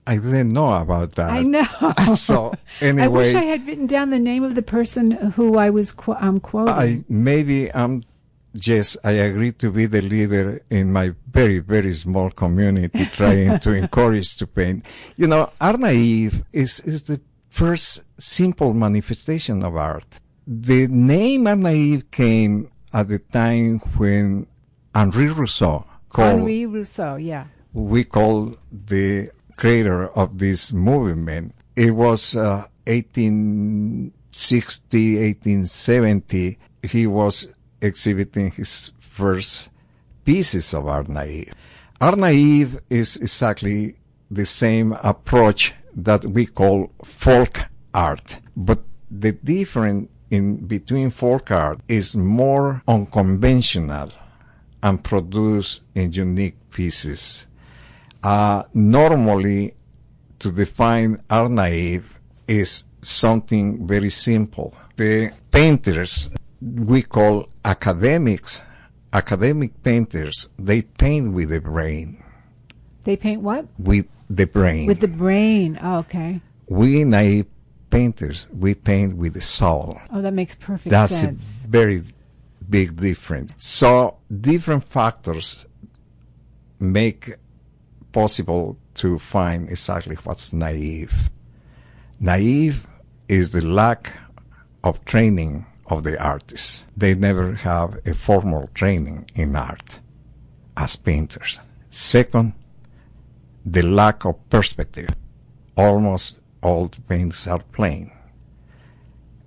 I 0.05 0.17
didn't 0.17 0.49
know 0.49 0.71
about 0.73 1.13
that. 1.13 1.31
I 1.31 1.41
know. 1.41 1.65
so 2.15 2.53
anyway, 2.79 3.05
I 3.05 3.07
wish 3.07 3.33
I 3.33 3.45
had 3.45 3.65
written 3.65 3.87
down 3.87 4.11
the 4.11 4.19
name 4.19 4.43
of 4.43 4.53
the 4.53 4.61
person 4.61 5.11
who 5.35 5.57
I 5.57 5.71
was 5.71 5.91
qu- 5.91 6.13
I'm 6.13 6.39
quoting. 6.39 6.73
I 6.73 7.03
maybe 7.09 7.73
I'm. 7.73 8.03
Yes, 8.53 8.95
I 9.03 9.13
agree 9.13 9.51
to 9.53 9.71
be 9.71 9.87
the 9.87 10.01
leader 10.01 10.61
in 10.69 10.93
my 10.93 11.13
very 11.31 11.57
very 11.57 11.93
small 11.93 12.29
community, 12.29 13.05
trying 13.13 13.59
to 13.61 13.73
encourage 13.73 14.37
to 14.37 14.45
paint. 14.45 14.85
You 15.17 15.25
know, 15.25 15.49
art 15.59 15.79
naive 15.79 16.43
is 16.51 16.81
is 16.81 17.03
the 17.03 17.19
first 17.49 18.03
simple 18.19 18.73
manifestation 18.75 19.63
of 19.63 19.75
art. 19.75 20.19
The 20.45 20.87
name 20.87 21.47
art 21.47 21.59
naive 21.59 22.11
came 22.11 22.69
at 22.93 23.07
the 23.07 23.19
time 23.19 23.79
when 23.97 24.47
Henri 24.93 25.27
Rousseau 25.27 25.85
called 26.13 26.41
Henri 26.41 26.65
Rousseau, 26.65 27.15
yeah. 27.15 27.45
We 27.73 28.03
call 28.03 28.55
the 28.71 29.31
creator 29.57 30.07
of 30.09 30.37
this 30.37 30.71
movement. 30.71 31.55
It 31.75 31.91
was 31.91 32.35
uh, 32.35 32.67
1860, 32.85 34.13
1870. 35.17 36.59
He 36.83 37.07
was 37.07 37.47
exhibiting 37.81 38.51
his 38.51 38.91
first 38.99 39.69
pieces 40.23 40.73
of 40.73 40.87
art 40.87 41.09
naive. 41.09 41.53
Art 41.99 42.17
naive 42.19 42.79
is 42.89 43.17
exactly 43.17 43.95
the 44.29 44.45
same 44.45 44.93
approach 45.03 45.73
that 45.95 46.25
we 46.25 46.45
call 46.45 46.91
folk 47.03 47.61
art, 47.93 48.39
but 48.55 48.83
the 49.09 49.31
difference 49.31 50.09
in 50.33 50.55
between 50.65 51.11
four 51.11 51.39
art 51.49 51.79
is 51.87 52.15
more 52.15 52.81
unconventional 52.87 54.11
and 54.81 55.03
produce 55.03 55.81
in 55.93 56.11
unique 56.11 56.57
pieces. 56.71 57.45
Uh, 58.23 58.63
normally, 58.73 59.75
to 60.39 60.51
define 60.51 61.21
art 61.29 61.51
naive 61.51 62.19
is 62.47 62.85
something 63.01 63.85
very 63.85 64.09
simple. 64.09 64.73
The 64.95 65.31
painters 65.51 66.29
we 66.61 67.03
call 67.03 67.47
academics, 67.63 68.61
academic 69.11 69.83
painters, 69.83 70.49
they 70.57 70.81
paint 70.81 71.33
with 71.33 71.49
the 71.49 71.61
brain. 71.61 72.23
They 73.03 73.17
paint 73.17 73.41
what? 73.43 73.67
With 73.77 74.07
the 74.29 74.45
brain. 74.45 74.87
With 74.87 75.01
the 75.01 75.09
brain. 75.09 75.77
Oh, 75.83 75.97
okay. 75.97 76.41
We 76.67 77.03
naive 77.03 77.45
painters, 77.93 78.47
we 78.51 78.73
paint 78.73 79.15
with 79.15 79.33
the 79.33 79.41
soul. 79.41 79.99
Oh, 80.11 80.21
that 80.21 80.33
makes 80.33 80.55
perfect 80.55 80.83
sense. 80.83 80.91
That's 80.91 81.15
sense. 81.15 81.65
a 81.65 81.67
very 81.67 82.03
big 82.69 82.95
difference. 82.99 83.53
So 83.57 84.17
different 84.41 84.83
factors 84.83 85.65
make 86.79 87.33
possible 88.11 88.77
to 88.95 89.19
find 89.19 89.69
exactly 89.69 90.15
what's 90.23 90.53
naive. 90.53 91.29
Naive 92.19 92.87
is 93.27 93.51
the 93.51 93.61
lack 93.61 94.13
of 94.83 95.03
training 95.05 95.65
of 95.87 96.03
the 96.03 96.21
artists. 96.21 96.85
They 96.95 97.15
never 97.15 97.53
have 97.53 97.99
a 98.05 98.13
formal 98.13 98.69
training 98.73 99.29
in 99.35 99.55
art 99.55 99.99
as 100.77 100.95
painters. 100.95 101.59
Second, 101.89 102.53
the 103.65 103.81
lack 103.81 104.25
of 104.25 104.35
perspective. 104.49 105.09
Almost 105.75 106.39
all 106.63 106.87
the 106.87 107.01
paintings 107.01 107.47
are 107.47 107.61
plain. 107.71 108.11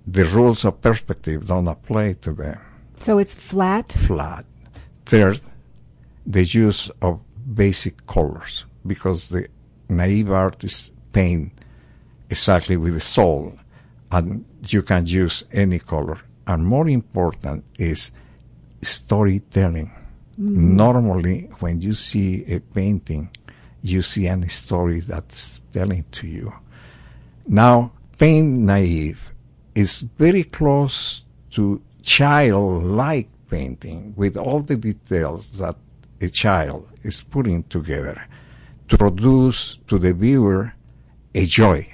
The 0.05 0.25
rules 0.25 0.63
of 0.63 0.81
perspective 0.81 1.47
don't 1.47 1.67
apply 1.67 2.13
to 2.21 2.31
them. 2.31 2.59
So 2.99 3.17
it's 3.17 3.35
flat? 3.35 3.91
Flat. 3.91 4.45
Third, 5.05 5.41
the 6.25 6.45
use 6.45 6.89
of 7.01 7.19
basic 7.53 8.05
colors 8.07 8.65
because 8.85 9.29
the 9.29 9.47
naive 9.89 10.31
artist 10.31 10.93
paint 11.11 11.51
exactly 12.29 12.77
with 12.77 12.93
the 12.93 12.99
soul 12.99 13.53
and 14.11 14.45
you 14.67 14.81
can 14.81 15.05
use 15.05 15.43
any 15.51 15.79
color. 15.79 16.19
And 16.45 16.65
more 16.65 16.87
important 16.87 17.65
is 17.77 18.11
storytelling. 18.81 19.91
Mm-hmm. 20.39 20.75
Normally, 20.75 21.49
when 21.59 21.81
you 21.81 21.93
see 21.93 22.45
a 22.45 22.59
painting, 22.59 23.29
you 23.81 24.01
see 24.01 24.27
any 24.27 24.47
story 24.47 25.01
that's 25.01 25.61
telling 25.71 26.05
to 26.11 26.27
you. 26.27 26.53
Now, 27.49 27.93
paint 28.17 28.59
naive 28.59 29.31
is 29.73 30.01
very 30.01 30.43
close 30.43 31.23
to 31.51 31.81
childlike 32.01 33.29
painting 33.49 34.13
with 34.17 34.35
all 34.35 34.59
the 34.59 34.75
details 34.75 35.57
that 35.59 35.77
a 36.19 36.27
child 36.27 36.89
is 37.03 37.23
putting 37.23 37.63
together 37.63 38.27
to 38.89 38.97
produce 38.97 39.77
to 39.87 39.97
the 39.97 40.13
viewer 40.13 40.73
a 41.33 41.45
joy, 41.45 41.87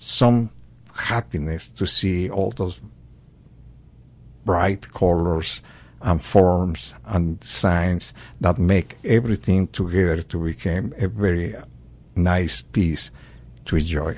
some 0.00 0.50
happiness 0.92 1.70
to 1.70 1.86
see 1.86 2.28
all 2.28 2.50
those 2.50 2.80
bright 4.44 4.92
colors 4.92 5.62
and 6.00 6.20
forms 6.20 6.94
and 7.04 7.44
signs 7.44 8.12
that 8.40 8.58
make 8.58 8.96
everything 9.04 9.68
together 9.68 10.20
to 10.20 10.44
become 10.44 10.92
a 10.98 11.06
very 11.06 11.54
nice 12.16 12.60
piece 12.60 13.12
to 13.66 13.76
enjoy. 13.76 14.16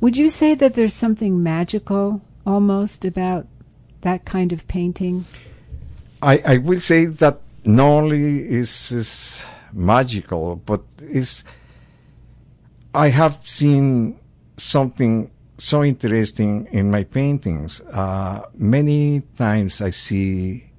Would 0.00 0.16
you 0.16 0.28
say 0.28 0.54
that 0.54 0.74
there's 0.74 0.94
something 0.94 1.42
magical 1.42 2.20
almost 2.46 3.04
about 3.04 3.46
that 4.02 4.24
kind 4.24 4.52
of 4.52 4.66
painting? 4.68 5.24
I, 6.22 6.42
I 6.46 6.56
will 6.58 6.80
say 6.80 7.06
that 7.06 7.40
not 7.64 7.86
only 7.86 8.48
is, 8.48 8.92
is 8.92 9.44
magical, 9.72 10.56
but 10.56 10.82
is 11.00 11.44
I 12.94 13.08
have 13.08 13.40
seen 13.44 14.18
something 14.56 15.30
so 15.58 15.82
interesting 15.82 16.68
in 16.70 16.90
my 16.90 17.04
paintings. 17.04 17.80
Uh, 17.80 18.42
many 18.54 19.22
times 19.36 19.80
I 19.80 19.90
see 19.90 20.70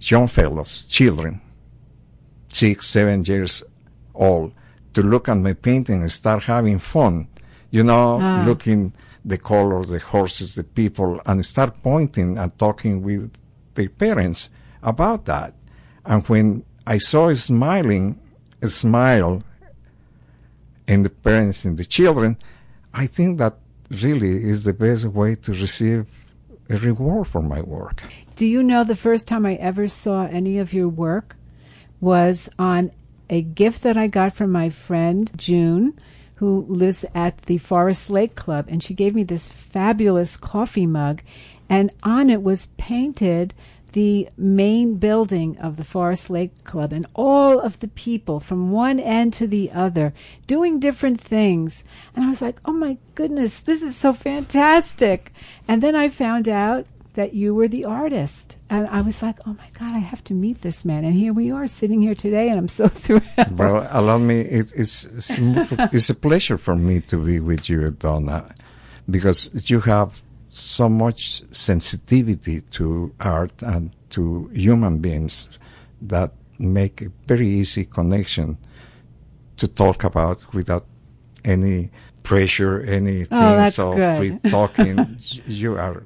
young 0.00 0.28
fellows, 0.28 0.84
children, 0.84 1.40
six, 2.48 2.86
seven 2.86 3.24
years 3.24 3.64
old, 4.14 4.52
to 4.94 5.02
look 5.02 5.28
at 5.28 5.38
my 5.38 5.52
painting 5.54 6.02
and 6.02 6.12
start 6.12 6.44
having 6.44 6.78
fun. 6.78 7.28
You 7.70 7.82
know, 7.84 8.20
Ah. 8.22 8.44
looking 8.46 8.92
the 9.24 9.38
colors, 9.38 9.88
the 9.88 9.98
horses, 9.98 10.54
the 10.54 10.62
people, 10.64 11.20
and 11.26 11.44
start 11.44 11.82
pointing 11.82 12.38
and 12.38 12.56
talking 12.58 13.02
with 13.02 13.32
their 13.74 13.88
parents 13.88 14.50
about 14.82 15.24
that. 15.24 15.52
And 16.04 16.22
when 16.28 16.62
I 16.86 16.98
saw 16.98 17.28
a 17.28 17.36
smiling, 17.36 18.18
a 18.62 18.68
smile 18.68 19.42
in 20.86 21.02
the 21.02 21.10
parents 21.10 21.64
and 21.64 21.76
the 21.76 21.84
children, 21.84 22.36
I 22.94 23.06
think 23.06 23.38
that 23.38 23.54
really 23.90 24.44
is 24.48 24.64
the 24.64 24.72
best 24.72 25.06
way 25.06 25.34
to 25.34 25.52
receive 25.52 26.06
a 26.70 26.76
reward 26.76 27.26
for 27.26 27.42
my 27.42 27.60
work. 27.60 28.02
Do 28.36 28.46
you 28.46 28.62
know 28.62 28.84
the 28.84 28.96
first 28.96 29.26
time 29.26 29.44
I 29.46 29.54
ever 29.54 29.88
saw 29.88 30.26
any 30.26 30.58
of 30.58 30.72
your 30.72 30.88
work 30.88 31.36
was 32.00 32.48
on 32.58 32.90
a 33.28 33.42
gift 33.42 33.82
that 33.82 33.96
I 33.96 34.06
got 34.06 34.34
from 34.34 34.52
my 34.52 34.70
friend 34.70 35.30
June, 35.36 35.94
who 36.36 36.66
lives 36.68 37.04
at 37.14 37.38
the 37.42 37.58
Forest 37.58 38.10
Lake 38.10 38.34
Club, 38.34 38.66
and 38.68 38.82
she 38.82 38.94
gave 38.94 39.14
me 39.14 39.22
this 39.22 39.50
fabulous 39.50 40.36
coffee 40.36 40.86
mug, 40.86 41.22
and 41.68 41.92
on 42.02 42.30
it 42.30 42.42
was 42.42 42.66
painted 42.76 43.54
the 43.92 44.28
main 44.36 44.96
building 44.96 45.56
of 45.56 45.78
the 45.78 45.84
Forest 45.84 46.28
Lake 46.28 46.64
Club 46.64 46.92
and 46.92 47.06
all 47.14 47.58
of 47.58 47.80
the 47.80 47.88
people 47.88 48.40
from 48.40 48.70
one 48.70 49.00
end 49.00 49.32
to 49.32 49.46
the 49.46 49.70
other 49.72 50.12
doing 50.46 50.78
different 50.78 51.18
things. 51.18 51.82
And 52.14 52.22
I 52.22 52.28
was 52.28 52.42
like, 52.42 52.58
oh 52.66 52.74
my 52.74 52.98
goodness, 53.14 53.60
this 53.60 53.82
is 53.82 53.96
so 53.96 54.12
fantastic. 54.12 55.32
And 55.66 55.82
then 55.82 55.94
I 55.94 56.10
found 56.10 56.46
out 56.46 56.86
that 57.16 57.34
you 57.34 57.54
were 57.54 57.66
the 57.66 57.84
artist. 57.84 58.56
And 58.70 58.86
I 58.88 59.00
was 59.02 59.22
like, 59.22 59.38
oh 59.46 59.54
my 59.54 59.68
God, 59.78 59.94
I 59.94 59.98
have 59.98 60.22
to 60.24 60.34
meet 60.34 60.60
this 60.60 60.84
man. 60.84 61.04
And 61.04 61.14
here 61.14 61.32
we 61.32 61.50
are 61.50 61.66
sitting 61.66 62.00
here 62.00 62.14
today, 62.14 62.48
and 62.48 62.58
I'm 62.58 62.68
so 62.68 62.88
thrilled. 63.02 63.24
Well, 63.50 63.86
allow 63.90 64.18
me, 64.18 64.40
it, 64.40 64.72
it's, 64.76 65.04
it's, 65.04 66.10
a 66.10 66.14
pleasure 66.14 66.58
for 66.58 66.76
me 66.76 67.00
to 67.00 67.24
be 67.24 67.40
with 67.40 67.68
you, 67.68 67.90
Donna, 67.90 68.54
because 69.10 69.50
you 69.70 69.80
have 69.80 70.22
so 70.50 70.88
much 70.88 71.42
sensitivity 71.50 72.60
to 72.78 73.12
art 73.20 73.62
and 73.62 73.90
to 74.10 74.48
human 74.48 74.98
beings 74.98 75.48
that 76.00 76.32
make 76.58 77.02
a 77.02 77.10
very 77.26 77.48
easy 77.48 77.84
connection 77.84 78.58
to 79.56 79.66
talk 79.68 80.04
about 80.04 80.54
without 80.54 80.86
any 81.44 81.90
pressure, 82.22 82.80
anything. 82.80 83.38
Oh, 83.38 83.56
that's 83.56 83.76
so 83.76 83.92
good. 83.92 84.18
free 84.18 84.50
talking. 84.50 85.18
you 85.46 85.78
are 85.78 86.02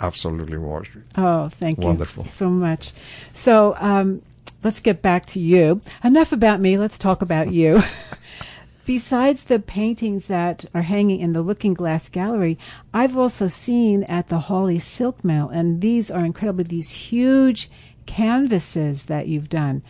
absolutely 0.00 0.58
wonderful. 0.58 1.02
Oh, 1.16 1.48
thank 1.48 1.78
you 1.78 1.86
Wonderful. 1.86 2.24
so 2.26 2.48
much. 2.48 2.92
So 3.32 3.76
um, 3.78 4.22
let's 4.62 4.80
get 4.80 5.02
back 5.02 5.26
to 5.26 5.40
you. 5.40 5.80
Enough 6.02 6.32
about 6.32 6.60
me. 6.60 6.76
Let's 6.78 6.98
talk 6.98 7.22
about 7.22 7.52
you. 7.52 7.82
Besides 8.84 9.44
the 9.44 9.60
paintings 9.60 10.26
that 10.26 10.66
are 10.74 10.82
hanging 10.82 11.20
in 11.20 11.32
the 11.32 11.40
Looking 11.40 11.72
Glass 11.72 12.10
Gallery, 12.10 12.58
I've 12.92 13.16
also 13.16 13.48
seen 13.48 14.02
at 14.04 14.28
the 14.28 14.40
Hawley 14.40 14.78
Silk 14.78 15.24
Mill, 15.24 15.48
and 15.48 15.80
these 15.80 16.10
are 16.10 16.22
incredible, 16.22 16.64
these 16.64 16.90
huge 16.90 17.70
canvases 18.04 19.06
that 19.06 19.26
you've 19.26 19.48
done. 19.48 19.82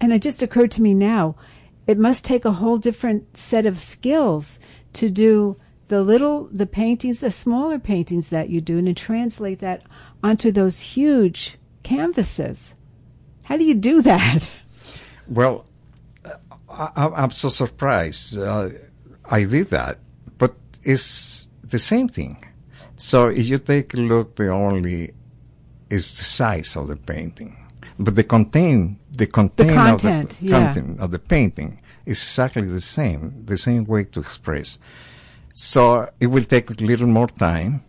And 0.00 0.12
it 0.12 0.22
just 0.22 0.42
occurred 0.42 0.72
to 0.72 0.82
me 0.82 0.92
now, 0.92 1.36
it 1.86 1.98
must 1.98 2.24
take 2.24 2.44
a 2.44 2.52
whole 2.52 2.78
different 2.78 3.36
set 3.36 3.64
of 3.64 3.78
skills 3.78 4.58
to 4.94 5.08
do 5.08 5.56
the 5.88 6.02
little, 6.02 6.48
the 6.52 6.66
paintings, 6.66 7.20
the 7.20 7.30
smaller 7.30 7.78
paintings 7.78 8.28
that 8.30 8.48
you 8.48 8.60
do, 8.60 8.78
and 8.78 8.86
to 8.86 8.94
translate 8.94 9.60
that 9.60 9.82
onto 10.22 10.50
those 10.50 10.80
huge 10.80 11.58
canvases. 11.82 12.76
How 13.44 13.56
do 13.56 13.64
you 13.64 13.74
do 13.74 14.02
that? 14.02 14.50
Well, 15.28 15.66
I, 16.68 16.90
I- 16.96 17.22
I'm 17.22 17.30
so 17.30 17.48
surprised. 17.48 18.38
Uh, 18.38 18.70
I 19.24 19.44
did 19.44 19.68
that, 19.70 19.98
but 20.38 20.54
it's 20.82 21.48
the 21.62 21.78
same 21.78 22.08
thing. 22.08 22.44
So 22.96 23.28
if 23.28 23.46
you 23.46 23.58
take 23.58 23.94
a 23.94 23.98
look, 23.98 24.36
the 24.36 24.50
only 24.50 25.12
is 25.90 26.16
the 26.18 26.24
size 26.24 26.76
of 26.76 26.88
the 26.88 26.96
painting, 26.96 27.56
but 27.98 28.14
the 28.14 28.24
contain 28.24 28.98
the 29.16 29.26
content 29.26 29.70
content, 29.70 30.32
of 30.32 30.38
the 30.40 30.46
yeah. 30.46 30.72
content 30.72 31.00
of 31.00 31.10
the 31.10 31.18
painting 31.18 31.80
is 32.04 32.22
exactly 32.22 32.62
the 32.62 32.80
same, 32.80 33.44
the 33.44 33.56
same 33.56 33.84
way 33.84 34.04
to 34.04 34.20
express. 34.20 34.78
So 35.58 36.06
it 36.20 36.26
will 36.26 36.44
take 36.44 36.68
a 36.68 36.74
little 36.74 37.06
more 37.06 37.28
time, 37.28 37.80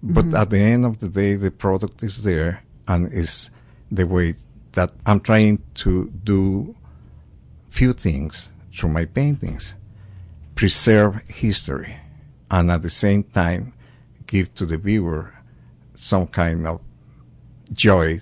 but 0.00 0.26
Mm-hmm. 0.26 0.36
at 0.36 0.50
the 0.50 0.58
end 0.60 0.84
of 0.84 0.98
the 1.00 1.08
day, 1.08 1.34
the 1.34 1.50
product 1.50 2.04
is 2.04 2.22
there 2.22 2.62
and 2.86 3.12
is 3.12 3.50
the 3.90 4.06
way 4.06 4.36
that 4.72 4.92
I'm 5.04 5.18
trying 5.18 5.58
to 5.82 6.12
do 6.22 6.76
few 7.70 7.92
things 7.92 8.50
through 8.72 8.90
my 8.90 9.04
paintings. 9.04 9.74
Preserve 10.54 11.20
history 11.26 11.96
and 12.52 12.70
at 12.70 12.82
the 12.82 12.90
same 12.90 13.24
time 13.24 13.72
give 14.28 14.54
to 14.54 14.64
the 14.64 14.78
viewer 14.78 15.34
some 15.94 16.28
kind 16.28 16.68
of 16.68 16.80
joy 17.72 18.20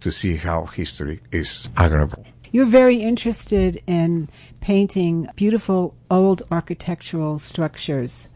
to 0.00 0.12
see 0.12 0.36
how 0.36 0.66
history 0.66 1.20
is 1.32 1.70
agreeable. 1.78 2.26
You're 2.52 2.66
very 2.66 3.00
interested 3.00 3.82
in 3.86 4.28
painting 4.60 5.28
beautiful 5.34 5.94
old 6.10 6.42
architectural 6.50 7.38
structures. 7.38 8.28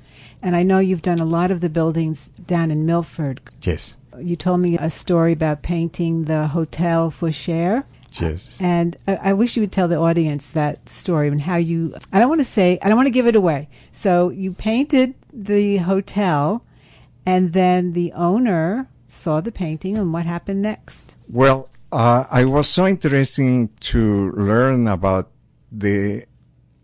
And 0.42 0.55
I 0.57 0.62
know 0.62 0.79
you've 0.79 1.03
done 1.03 1.18
a 1.20 1.24
lot 1.24 1.51
of 1.51 1.61
the 1.61 1.68
buildings 1.68 2.29
down 2.46 2.70
in 2.70 2.87
Milford. 2.87 3.40
Yes, 3.62 3.96
You 4.20 4.37
told 4.37 4.61
me 4.61 4.79
a 4.79 4.90
story 4.90 5.33
about 5.33 5.62
painting 5.62 6.24
the 6.24 6.48
Hotel 6.48 7.11
Fauchère. 7.11 7.85
yes. 8.20 8.57
And 8.61 8.96
I, 9.07 9.16
I 9.16 9.33
wish 9.33 9.57
you 9.57 9.62
would 9.62 9.72
tell 9.72 9.88
the 9.88 9.98
audience 9.98 10.48
that 10.51 10.88
story 10.88 11.29
and 11.29 11.40
how 11.42 11.57
you. 11.57 11.94
I 12.12 12.18
don't 12.20 12.29
want 12.29 12.40
to 12.40 12.44
say. 12.44 12.79
I 12.83 12.88
don't 12.88 12.96
want 12.96 13.07
to 13.07 13.18
give 13.18 13.27
it 13.27 13.37
away. 13.37 13.68
So 13.92 14.31
you 14.31 14.53
painted 14.53 15.14
the 15.33 15.79
hotel, 15.79 16.64
and 17.27 17.53
then 17.53 17.92
the 17.92 18.12
owner 18.12 18.88
saw 19.07 19.40
the 19.40 19.53
painting, 19.53 19.96
and 19.98 20.12
what 20.12 20.24
happened 20.27 20.62
next? 20.62 21.16
Well, 21.29 21.68
uh, 21.92 22.24
I 22.31 22.44
was 22.44 22.68
so 22.68 22.87
interested 22.87 23.68
to 23.92 24.31
learn 24.33 24.87
about 24.88 25.31
the 25.72 26.24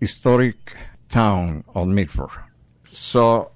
historic 0.00 0.76
town 1.08 1.64
of 1.74 1.88
Milford. 1.88 2.30
So 2.94 3.50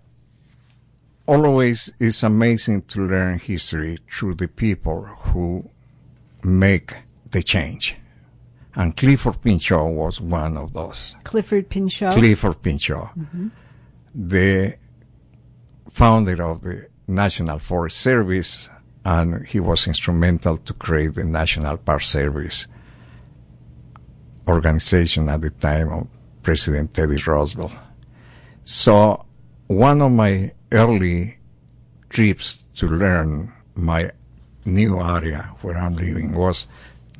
always 1.26 1.92
it's 2.00 2.24
amazing 2.24 2.82
to 2.82 3.06
learn 3.06 3.38
history 3.38 3.98
through 4.10 4.34
the 4.34 4.48
people 4.48 5.04
who 5.04 5.70
make 6.42 6.96
the 7.30 7.42
change. 7.42 7.94
And 8.74 8.96
Gifford 8.96 9.40
Pinchot 9.40 9.92
was 9.92 10.20
one 10.20 10.56
of 10.56 10.72
those. 10.72 11.14
Gifford 11.24 11.68
Pinchot. 11.68 12.16
Gifford 12.18 12.62
Pinchot, 12.62 13.16
mm-hmm. 13.16 13.48
the 14.14 14.76
founder 15.88 16.42
of 16.42 16.62
the 16.62 16.88
National 17.06 17.60
Forest 17.60 17.98
Service, 17.98 18.68
and 19.04 19.46
he 19.46 19.60
was 19.60 19.86
instrumental 19.86 20.56
to 20.58 20.72
create 20.72 21.14
the 21.14 21.24
National 21.24 21.76
Park 21.76 22.02
Service 22.02 22.66
organization 24.48 25.28
at 25.28 25.42
the 25.42 25.50
time 25.50 25.92
of 25.92 26.06
President 26.42 26.92
Teddy 26.92 27.22
Roosevelt. 27.24 27.72
So 28.64 29.26
one 29.68 30.00
of 30.00 30.10
my 30.10 30.50
early 30.72 31.36
trips 32.08 32.64
to 32.74 32.88
learn 32.88 33.52
my 33.74 34.10
new 34.64 34.98
area 34.98 35.54
where 35.60 35.76
I'm 35.76 35.94
living 35.94 36.34
was 36.34 36.66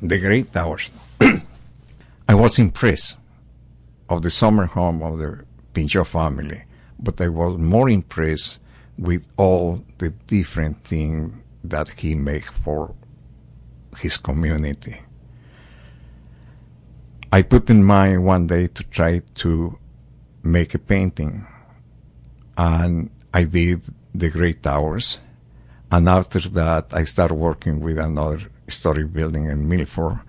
the 0.01 0.17
Grey 0.17 0.43
Towers. 0.43 0.89
I 2.27 2.33
was 2.33 2.57
impressed 2.57 3.17
of 4.09 4.23
the 4.23 4.31
summer 4.31 4.65
home 4.65 5.03
of 5.03 5.19
the 5.19 5.45
Pinchot 5.73 6.07
family, 6.07 6.63
but 6.97 7.21
I 7.21 7.27
was 7.27 7.59
more 7.59 7.87
impressed 7.87 8.59
with 8.97 9.27
all 9.37 9.83
the 9.99 10.09
different 10.09 10.83
things 10.83 11.33
that 11.63 11.89
he 11.89 12.15
made 12.15 12.45
for 12.45 12.95
his 13.99 14.17
community. 14.17 15.01
I 17.31 17.43
put 17.43 17.69
in 17.69 17.83
mind 17.83 18.25
one 18.25 18.47
day 18.47 18.67
to 18.67 18.83
try 18.85 19.21
to 19.35 19.77
make 20.41 20.73
a 20.73 20.79
painting, 20.79 21.45
and 22.59 23.09
I 23.33 23.43
did 23.45 23.81
the 24.13 24.29
Grey 24.29 24.53
Towers. 24.53 25.19
And 25.91 26.09
after 26.09 26.41
that, 26.59 26.87
I 26.91 27.05
started 27.05 27.35
working 27.35 27.79
with 27.79 27.97
another 27.97 28.41
historic 28.65 29.13
building 29.13 29.45
in 29.45 29.67
Milford, 29.69 30.19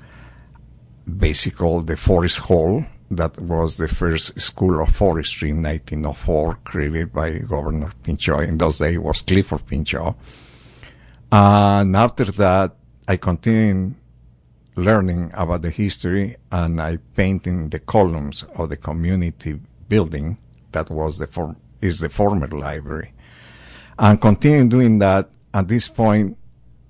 basically 1.04 1.58
called 1.58 1.86
the 1.88 1.96
Forest 1.96 2.38
Hall, 2.38 2.84
that 3.10 3.36
was 3.40 3.76
the 3.76 3.88
first 3.88 4.40
school 4.40 4.80
of 4.80 4.94
forestry 4.94 5.50
in 5.50 5.62
1904, 5.62 6.58
created 6.62 7.12
by 7.12 7.38
Governor 7.38 7.92
Pinchot. 8.04 8.44
In 8.44 8.58
those 8.58 8.78
days, 8.78 8.94
it 8.94 9.02
was 9.02 9.22
Gifford 9.22 9.66
Pinchot. 9.66 10.14
And 11.32 11.96
after 11.96 12.26
that, 12.26 12.76
I 13.08 13.16
continued 13.16 13.96
learning 14.76 15.32
about 15.34 15.62
the 15.62 15.70
history 15.70 16.36
and 16.52 16.80
I 16.80 16.98
painted 17.16 17.72
the 17.72 17.80
columns 17.80 18.44
of 18.54 18.68
the 18.68 18.76
community 18.76 19.58
building 19.88 20.38
that 20.70 20.88
was 20.90 21.18
the 21.18 21.26
form, 21.26 21.56
is 21.80 22.00
the 22.00 22.08
former 22.08 22.48
library. 22.48 23.12
And 23.98 24.20
continuing 24.20 24.68
doing 24.68 24.98
that, 25.00 25.30
at 25.52 25.68
this 25.68 25.88
point, 25.88 26.36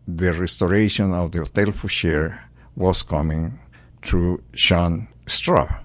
the 0.06 0.32
restoration 0.32 1.12
of 1.12 1.32
the 1.32 1.38
Hotel 1.38 1.66
Fauchère 1.66 2.38
was 2.76 3.02
coming 3.02 3.58
through 4.02 4.42
Sean 4.54 5.08
Strub. 5.26 5.80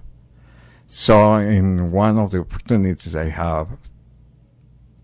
So 0.86 1.34
in 1.36 1.90
one 1.90 2.18
of 2.18 2.30
the 2.30 2.40
opportunities 2.40 3.16
I 3.16 3.28
have 3.28 3.76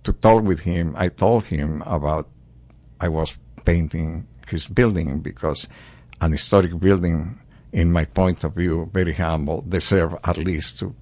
to 0.05 0.13
talk 0.13 0.43
with 0.45 0.61
him, 0.61 0.95
I 0.97 1.09
told 1.09 1.45
him 1.45 1.83
about 1.87 2.29
I 3.01 3.09
was 3.09 3.37
painting 3.65 4.27
his 4.49 4.69
building 4.69 5.21
because 5.21 5.69
an 6.21 6.33
historic 6.33 6.79
building, 6.79 7.41
in 7.73 7.91
my 7.91 8.05
point 8.05 8.45
of 8.45 8.55
view, 8.55 8.91
very 8.93 9.15
humble, 9.15 9.63
deserve 9.63 10.17
at 10.25 10.39
least 10.39 10.79
to 10.79 10.95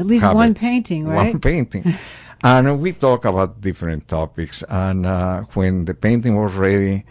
At 0.00 0.06
least 0.06 0.32
one 0.32 0.52
it. 0.52 0.56
painting, 0.56 1.06
right? 1.06 1.34
One 1.34 1.40
painting. 1.40 1.94
and 2.42 2.80
we 2.80 2.92
talk 2.92 3.26
about 3.26 3.60
different 3.60 4.08
topics. 4.08 4.64
And 4.68 5.04
uh, 5.04 5.42
when 5.52 5.84
the 5.84 5.92
painting 5.92 6.40
was 6.40 6.54
ready, 6.54 7.04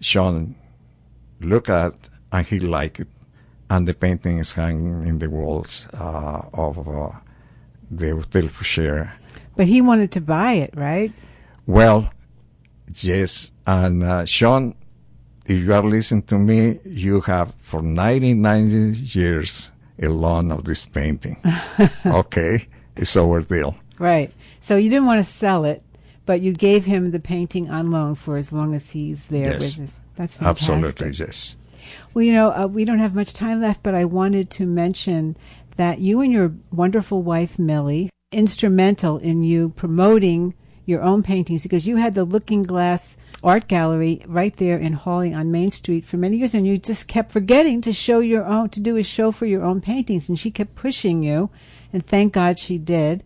Sean 0.00 0.56
looked 1.40 1.70
at 1.70 1.94
and 2.32 2.44
he 2.44 2.58
liked 2.58 2.98
it. 2.98 3.08
And 3.70 3.86
the 3.86 3.94
painting 3.94 4.38
is 4.38 4.52
hanging 4.54 5.06
in 5.06 5.18
the 5.20 5.30
walls 5.30 5.86
uh, 5.94 6.42
of 6.52 6.86
uh, 6.88 7.10
the 7.90 8.10
Hotel 8.10 8.48
Fauchère. 8.48 9.12
But 9.56 9.68
he 9.68 9.80
wanted 9.80 10.10
to 10.12 10.20
buy 10.20 10.54
it, 10.54 10.74
right? 10.76 11.12
Well, 11.66 12.10
yes. 13.02 13.52
And 13.66 14.02
uh, 14.02 14.26
Sean, 14.26 14.74
if 15.46 15.62
you 15.62 15.72
are 15.72 15.82
listening 15.82 16.22
to 16.24 16.38
me, 16.38 16.80
you 16.84 17.20
have 17.22 17.54
for 17.60 17.82
99 17.82 18.94
years 19.14 19.71
a 20.00 20.08
loan 20.08 20.50
of 20.52 20.64
this 20.64 20.86
painting. 20.86 21.36
okay? 22.06 22.66
It's 22.96 23.16
our 23.16 23.40
deal. 23.40 23.76
Right. 23.98 24.32
So 24.60 24.76
you 24.76 24.90
didn't 24.90 25.06
want 25.06 25.24
to 25.24 25.30
sell 25.30 25.64
it, 25.64 25.82
but 26.26 26.40
you 26.42 26.52
gave 26.52 26.84
him 26.84 27.10
the 27.10 27.20
painting 27.20 27.70
on 27.70 27.90
loan 27.90 28.14
for 28.14 28.36
as 28.36 28.52
long 28.52 28.74
as 28.74 28.90
he's 28.90 29.26
there 29.28 29.52
Yes. 29.52 29.76
with 29.76 29.84
us. 29.88 30.00
That's 30.14 30.36
fantastic. 30.36 30.74
Absolutely, 30.74 31.24
yes. 31.24 31.56
Well, 32.14 32.22
you 32.24 32.32
know, 32.32 32.52
uh, 32.52 32.66
we 32.66 32.84
don't 32.84 32.98
have 33.00 33.14
much 33.14 33.32
time 33.34 33.60
left, 33.60 33.82
but 33.82 33.94
I 33.94 34.04
wanted 34.04 34.50
to 34.50 34.66
mention 34.66 35.36
that 35.76 35.98
you 36.00 36.20
and 36.20 36.32
your 36.32 36.52
wonderful 36.70 37.22
wife, 37.22 37.58
Millie, 37.58 38.10
instrumental 38.30 39.18
in 39.18 39.42
you 39.44 39.70
promoting 39.70 40.54
your 40.84 41.02
own 41.02 41.22
paintings 41.22 41.62
because 41.62 41.86
you 41.86 41.96
had 41.96 42.14
the 42.14 42.24
Looking 42.24 42.62
Glass 42.62 43.16
Art 43.42 43.68
Gallery 43.68 44.22
right 44.26 44.56
there 44.56 44.78
in 44.78 44.94
Hawley 44.94 45.32
on 45.32 45.50
Main 45.50 45.70
Street 45.70 46.04
for 46.04 46.16
many 46.16 46.38
years, 46.38 46.54
and 46.54 46.66
you 46.66 46.78
just 46.78 47.08
kept 47.08 47.30
forgetting 47.30 47.80
to 47.82 47.92
show 47.92 48.20
your 48.20 48.44
own, 48.44 48.68
to 48.70 48.80
do 48.80 48.96
a 48.96 49.02
show 49.02 49.30
for 49.30 49.46
your 49.46 49.62
own 49.62 49.80
paintings, 49.80 50.28
and 50.28 50.38
she 50.38 50.50
kept 50.50 50.74
pushing 50.74 51.22
you, 51.22 51.50
and 51.92 52.04
thank 52.04 52.32
God 52.32 52.58
she 52.58 52.78
did. 52.78 53.22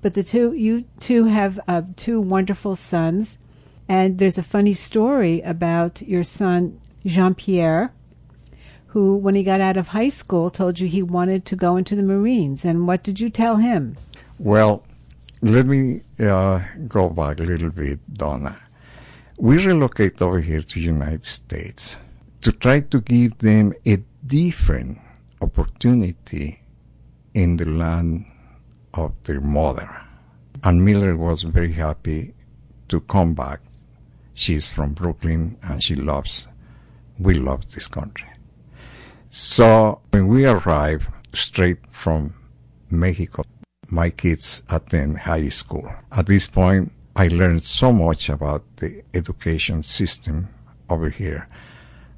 But 0.00 0.14
the 0.14 0.22
two, 0.22 0.54
you 0.54 0.84
two 0.98 1.24
have 1.24 1.58
uh, 1.66 1.82
two 1.96 2.20
wonderful 2.20 2.74
sons, 2.74 3.38
and 3.88 4.18
there's 4.18 4.38
a 4.38 4.42
funny 4.42 4.74
story 4.74 5.40
about 5.40 6.02
your 6.02 6.22
son 6.22 6.80
Jean 7.04 7.34
Pierre, 7.34 7.92
who, 8.88 9.16
when 9.16 9.34
he 9.34 9.42
got 9.42 9.60
out 9.60 9.76
of 9.76 9.88
high 9.88 10.08
school, 10.08 10.50
told 10.50 10.80
you 10.80 10.88
he 10.88 11.02
wanted 11.02 11.44
to 11.46 11.56
go 11.56 11.76
into 11.76 11.94
the 11.94 12.02
Marines. 12.02 12.64
And 12.64 12.86
what 12.86 13.02
did 13.02 13.20
you 13.20 13.28
tell 13.28 13.56
him? 13.56 13.96
Well, 14.38 14.82
let 15.40 15.66
me 15.66 16.02
uh, 16.20 16.60
go 16.88 17.08
back 17.10 17.38
a 17.38 17.44
little 17.44 17.70
bit, 17.70 18.00
Donna. 18.12 18.58
We 19.38 19.64
relocate 19.64 20.20
over 20.20 20.40
here 20.40 20.62
to 20.62 20.80
United 20.80 21.24
States 21.24 21.98
to 22.40 22.50
try 22.50 22.80
to 22.80 23.00
give 23.00 23.38
them 23.38 23.72
a 23.86 23.98
different 24.26 24.98
opportunity 25.40 26.60
in 27.34 27.56
the 27.56 27.66
land 27.66 28.26
of 28.94 29.14
their 29.24 29.40
mother. 29.40 30.04
And 30.64 30.84
Millie 30.84 31.14
was 31.14 31.42
very 31.42 31.72
happy 31.72 32.34
to 32.88 33.00
come 33.00 33.34
back. 33.34 33.60
She's 34.34 34.66
from 34.66 34.92
Brooklyn 34.92 35.56
and 35.62 35.82
she 35.82 35.94
loves, 35.94 36.48
we 37.18 37.34
love 37.34 37.72
this 37.72 37.86
country. 37.86 38.28
So 39.30 40.00
when 40.10 40.26
we 40.26 40.46
arrived 40.46 41.06
straight 41.32 41.78
from 41.90 42.34
Mexico, 42.90 43.44
my 43.88 44.10
kids 44.10 44.62
attend 44.70 45.18
high 45.18 45.48
school. 45.48 45.90
At 46.12 46.26
this 46.26 46.46
point, 46.46 46.92
I 47.16 47.28
learned 47.28 47.62
so 47.62 47.92
much 47.92 48.28
about 48.28 48.62
the 48.76 49.02
education 49.14 49.82
system 49.82 50.48
over 50.88 51.10
here. 51.10 51.48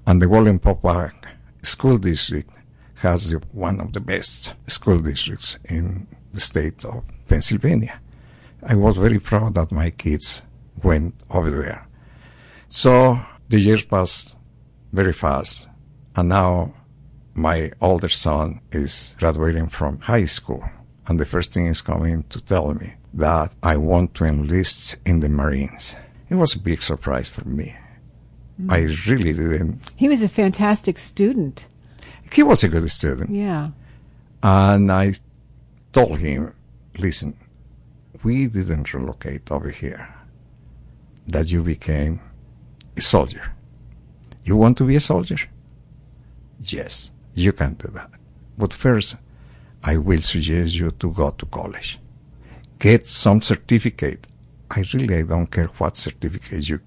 And 0.06 0.20
the 0.20 0.26
Wallenpaupack 0.26 1.12
School 1.62 1.98
District 1.98 2.50
has 2.96 3.30
the, 3.30 3.40
one 3.52 3.80
of 3.80 3.92
the 3.92 4.00
best 4.00 4.54
school 4.66 4.98
districts 4.98 5.58
in 5.64 6.06
the 6.32 6.40
state 6.40 6.84
of 6.84 7.02
Pennsylvania. 7.28 8.00
I 8.62 8.74
was 8.74 8.96
very 8.96 9.18
proud 9.18 9.54
that 9.54 9.72
my 9.72 9.90
kids 9.90 10.42
went 10.82 11.14
over 11.30 11.50
there. 11.50 11.86
So 12.68 13.18
the 13.48 13.58
years 13.58 13.84
passed 13.84 14.36
very 14.92 15.12
fast, 15.12 15.68
and 16.16 16.28
now 16.28 16.74
my 17.34 17.72
older 17.80 18.08
son 18.08 18.60
is 18.70 19.14
graduating 19.18 19.68
from 19.68 20.00
high 20.00 20.26
school, 20.26 20.62
and 21.06 21.18
the 21.18 21.24
first 21.24 21.52
thing 21.52 21.66
is 21.66 21.80
coming 21.80 22.22
to 22.24 22.40
tell 22.40 22.72
me 22.74 22.94
that 23.14 23.52
I 23.62 23.76
want 23.76 24.14
to 24.14 24.24
enlist 24.24 24.96
in 25.04 25.20
the 25.20 25.28
Marines. 25.28 25.96
It 26.28 26.36
was 26.36 26.54
a 26.54 26.60
big 26.60 26.82
surprise 26.82 27.28
for 27.28 27.46
me. 27.48 27.74
Hmm. 28.56 28.70
I 28.70 28.78
really 29.08 29.32
didn't. 29.32 29.80
He 29.96 30.08
was 30.08 30.22
a 30.22 30.28
fantastic 30.28 30.98
student. 30.98 31.66
He 32.32 32.42
was 32.44 32.62
a 32.62 32.68
good 32.68 32.88
student, 32.90 33.30
Yeah. 33.30 33.70
and 34.42 34.92
I 34.92 35.14
told 35.92 36.18
him, 36.20 36.54
listen, 36.98 37.34
we 38.22 38.46
didn't 38.46 38.94
relocate 38.94 39.50
over 39.50 39.70
here. 39.70 40.14
That 41.26 41.50
you 41.50 41.62
became 41.62 42.20
a 42.96 43.00
soldier. 43.00 43.52
You 44.44 44.56
want 44.56 44.78
to 44.78 44.84
be 44.84 44.96
a 44.96 45.00
soldier? 45.00 45.38
Yes, 46.62 47.10
you 47.34 47.52
can 47.52 47.74
do 47.74 47.88
that. 47.94 48.10
But 48.58 48.72
first, 48.72 49.16
I 49.82 49.96
will 49.96 50.20
suggest 50.20 50.74
you 50.74 50.90
to 50.90 51.12
go 51.12 51.30
to 51.30 51.46
college. 51.46 51.98
Get 52.78 53.06
some 53.06 53.40
certificate. 53.40 54.26
I 54.70 54.84
really 54.94 55.16
I 55.16 55.22
don't 55.22 55.50
care 55.50 55.66
what 55.78 55.96
certificate 55.96 56.68
you 56.68 56.80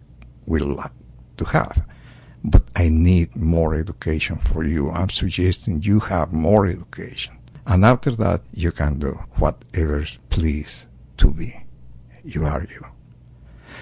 will 0.46 0.76
like 0.76 0.92
to 1.38 1.46
have. 1.46 1.84
But 2.44 2.64
I 2.76 2.90
need 2.90 3.36
more 3.36 3.76
education 3.76 4.38
for 4.38 4.64
you. 4.64 4.92
I'm 4.92 5.10
suggesting 5.10 5.82
you 5.82 6.00
have 6.02 6.34
more 6.34 6.68
education. 6.68 7.38
And 7.66 7.86
after 7.86 8.12
that, 8.12 8.42
you 8.54 8.72
can 8.72 9.00
do 9.00 9.20
whatever 9.38 10.06
please 10.30 10.88
to 11.18 11.32
be. 11.32 11.66
You 12.24 12.46
are 12.46 12.64
you. 12.64 12.86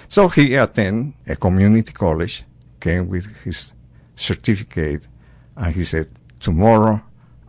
So 0.08 0.28
he 0.28 0.54
attended 0.54 1.14
a 1.26 1.36
community 1.36 1.92
college, 1.92 2.44
came 2.80 3.08
with 3.08 3.26
his 3.44 3.72
certificate, 4.16 5.06
and 5.56 5.74
he 5.74 5.84
said, 5.84 6.08
tomorrow 6.38 7.02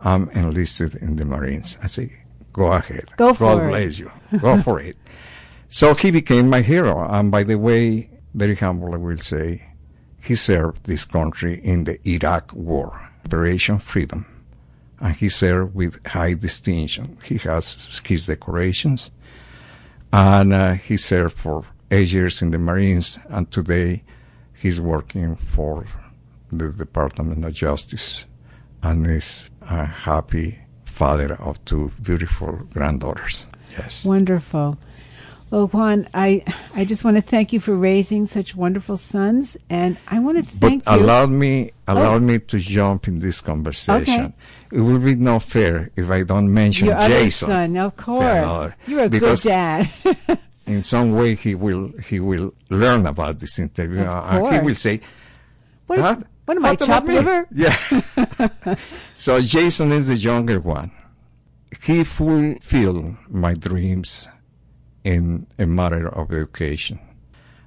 I'm 0.04 0.28
enlisted 0.30 0.94
in 0.96 1.16
the 1.16 1.24
Marines. 1.24 1.78
I 1.82 1.86
say, 1.86 2.12
go 2.52 2.72
ahead. 2.72 3.10
Go 3.16 3.32
for 3.32 3.56
God 3.56 3.64
it." 3.64 3.68
bless 3.68 3.98
you. 3.98 4.10
Go 4.38 4.60
for 4.60 4.80
it. 4.80 4.96
So 5.68 5.94
he 5.94 6.10
became 6.10 6.48
my 6.48 6.60
hero. 6.60 7.04
And 7.08 7.30
by 7.30 7.42
the 7.42 7.56
way, 7.56 8.10
very 8.34 8.54
humble, 8.54 8.94
I 8.94 8.98
will 8.98 9.18
say, 9.18 9.66
he 10.22 10.34
served 10.34 10.84
this 10.84 11.04
country 11.04 11.60
in 11.62 11.84
the 11.84 11.98
Iraq 12.08 12.52
War, 12.54 13.10
Operation 13.24 13.78
Freedom. 13.78 14.26
And 15.00 15.14
he 15.16 15.28
served 15.28 15.74
with 15.74 16.04
high 16.06 16.34
distinction. 16.34 17.18
He 17.24 17.38
has 17.38 18.00
his 18.04 18.26
decorations. 18.26 19.10
And 20.12 20.52
uh, 20.52 20.72
he 20.74 20.96
served 20.96 21.36
for 21.36 21.64
eight 21.90 22.12
years 22.12 22.40
in 22.40 22.50
the 22.50 22.58
Marines. 22.58 23.18
And 23.28 23.50
today 23.50 24.04
he's 24.54 24.80
working 24.80 25.36
for 25.36 25.86
the 26.50 26.70
Department 26.70 27.44
of 27.44 27.52
Justice 27.52 28.26
and 28.82 29.06
is 29.06 29.50
a 29.70 29.84
happy 29.84 30.58
father 30.84 31.34
of 31.40 31.62
two 31.64 31.90
beautiful 32.02 32.52
granddaughters. 32.72 33.46
Yes. 33.72 34.04
Wonderful. 34.04 34.78
Well, 35.50 35.66
Juan, 35.68 36.08
I 36.14 36.42
I 36.74 36.84
just 36.84 37.04
want 37.04 37.16
to 37.16 37.22
thank 37.22 37.52
you 37.52 37.60
for 37.60 37.76
raising 37.76 38.26
such 38.26 38.56
wonderful 38.56 38.96
sons, 38.96 39.56
and 39.70 39.98
I 40.08 40.18
want 40.18 40.38
to 40.38 40.44
But 40.44 40.68
thank 40.68 40.88
you. 40.88 40.94
allow 40.96 41.26
me, 41.26 41.70
allow 41.86 42.18
me 42.18 42.38
to 42.40 42.58
jump 42.58 43.06
in 43.08 43.20
this 43.20 43.40
conversation. 43.40 44.20
Okay. 44.24 44.32
It 44.72 44.80
will 44.80 44.98
be 44.98 45.14
not 45.14 45.42
fair 45.44 45.90
if 45.96 46.10
I 46.10 46.22
don't 46.24 46.52
mention 46.52 46.86
your 46.86 46.96
other 46.96 47.08
Jason. 47.08 47.48
son, 47.48 47.76
of 47.76 47.96
course. 47.96 48.22
other. 48.24 48.74
You're 48.86 49.04
a 49.04 49.08
good 49.08 49.38
dad. 49.40 49.88
In 50.66 50.82
some 50.82 51.12
way, 51.12 51.34
he 51.34 51.54
will 51.54 51.92
he 52.08 52.18
will 52.20 52.54
learn 52.70 53.06
about 53.06 53.38
this 53.38 53.58
interview, 53.58 54.00
Of 54.00 54.08
uh, 54.08 54.46
and 54.46 54.56
he 54.56 54.60
will 54.62 54.74
say, 54.74 55.00
what, 55.86 55.98
"What? 56.00 56.22
What 56.44 56.56
am 56.56 56.64
I, 56.64 56.70
What 56.70 56.82
about 56.82 56.86
chopped 56.86 57.08
liver? 57.08 57.48
Yeah. 57.50 58.76
so 59.14 59.40
Jason 59.40 59.92
is 59.92 60.08
the 60.08 60.16
younger 60.16 60.60
one, 60.60 60.90
he 61.82 62.04
fulfilled 62.04 63.16
my 63.28 63.54
dreams 63.54 64.28
in 65.04 65.46
a 65.58 65.66
matter 65.66 66.08
of 66.08 66.32
education. 66.32 66.98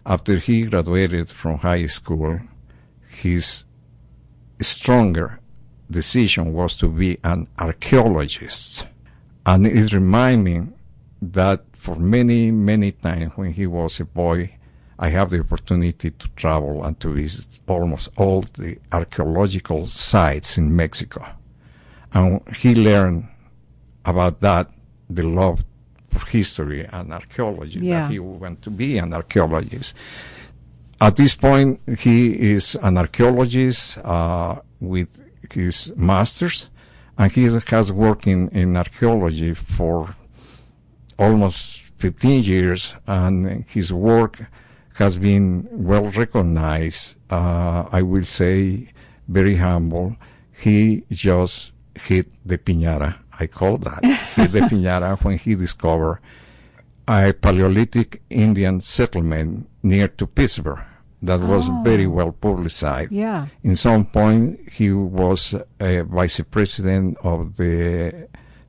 After 0.05 0.37
he 0.37 0.63
graduated 0.63 1.29
from 1.29 1.59
high 1.59 1.85
school, 1.87 2.39
his 3.09 3.63
stronger 4.61 5.39
decision 5.89 6.53
was 6.53 6.75
to 6.77 6.87
be 6.87 7.17
an 7.23 7.47
archaeologist. 7.59 8.85
And 9.45 9.65
it 9.67 9.93
reminded 9.93 10.43
me 10.43 10.73
that 11.21 11.63
for 11.73 11.95
many, 11.95 12.51
many 12.51 12.91
times 12.91 13.31
when 13.35 13.53
he 13.53 13.65
was 13.67 13.99
a 13.99 14.05
boy, 14.05 14.56
I 14.99 15.09
have 15.09 15.29
the 15.29 15.39
opportunity 15.39 16.11
to 16.11 16.27
travel 16.35 16.83
and 16.83 16.99
to 17.01 17.13
visit 17.13 17.59
almost 17.67 18.09
all 18.17 18.41
the 18.41 18.77
archaeological 18.91 19.85
sites 19.85 20.57
in 20.57 20.75
Mexico. 20.75 21.27
And 22.13 22.41
he 22.57 22.73
learned 22.73 23.27
about 24.05 24.39
that, 24.41 24.71
the 25.09 25.23
love 25.23 25.63
for 26.09 26.25
history 26.29 26.85
and 26.91 27.13
archaeology, 27.13 27.79
Yeah. 27.79 28.01
that 28.03 28.11
he 28.11 28.19
went 28.19 28.61
to 28.63 28.71
be 28.71 28.97
an 28.97 29.13
archaeologist. 29.13 29.93
At 30.99 31.15
this 31.15 31.35
point, 31.35 31.79
he 31.99 32.51
is 32.53 32.75
an 32.81 32.97
archaeologist 32.97 33.99
uh, 33.99 34.55
with 34.79 35.21
his 35.51 35.93
master's, 35.95 36.69
and 37.19 37.31
he 37.31 37.43
has 37.43 37.91
worked 37.91 38.25
in, 38.25 38.49
in 38.49 38.75
archaeology 38.75 39.53
for 39.53 40.15
almost 41.19 41.81
15 41.97 42.43
years, 42.43 42.95
and 43.05 43.65
his 43.69 43.91
work 43.93 44.39
has 44.97 45.17
been 45.17 45.67
well 45.71 46.05
recognized. 46.11 47.15
Uh, 47.29 47.87
I 47.91 48.01
will 48.01 48.23
say 48.23 48.89
very 49.27 49.57
humble. 49.57 50.15
He 50.51 51.03
just 51.11 51.71
hit 51.95 52.27
the 52.45 52.57
piñata. 52.57 53.17
I 53.39 53.47
call 53.47 53.77
that 53.77 54.03
hit 54.35 54.51
the 54.51 54.61
piñata 54.61 55.23
when 55.23 55.37
he 55.37 55.55
discovered 55.55 56.19
a 57.07 57.33
Paleolithic 57.33 58.21
Indian 58.29 58.81
settlement 58.81 59.69
near 59.83 60.07
to 60.07 60.27
Pittsburgh 60.27 60.79
that 61.21 61.39
was 61.41 61.69
very 61.83 62.07
well 62.07 62.31
publicized. 62.31 63.11
Yeah. 63.11 63.47
In 63.63 63.75
some 63.75 64.05
point, 64.05 64.59
he 64.71 64.91
was 64.91 65.55
a 65.79 66.01
vice 66.01 66.41
president 66.51 67.17
of 67.23 67.57
the 67.57 68.27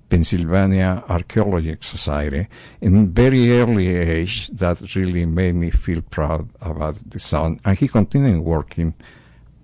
Pennsylvania 0.09 1.05
Archaeological 1.09 1.83
Society 1.83 2.49
in 2.81 3.13
very 3.13 3.53
early 3.61 3.95
age. 3.97 4.49
That 4.49 4.95
really 4.95 5.27
made 5.27 5.55
me 5.55 5.71
feel 5.71 6.03
proud 6.03 6.49
about 6.61 6.97
the 7.11 7.19
son, 7.19 7.61
and 7.65 7.79
he 7.79 7.89
continued 7.89 8.41
working 8.41 8.95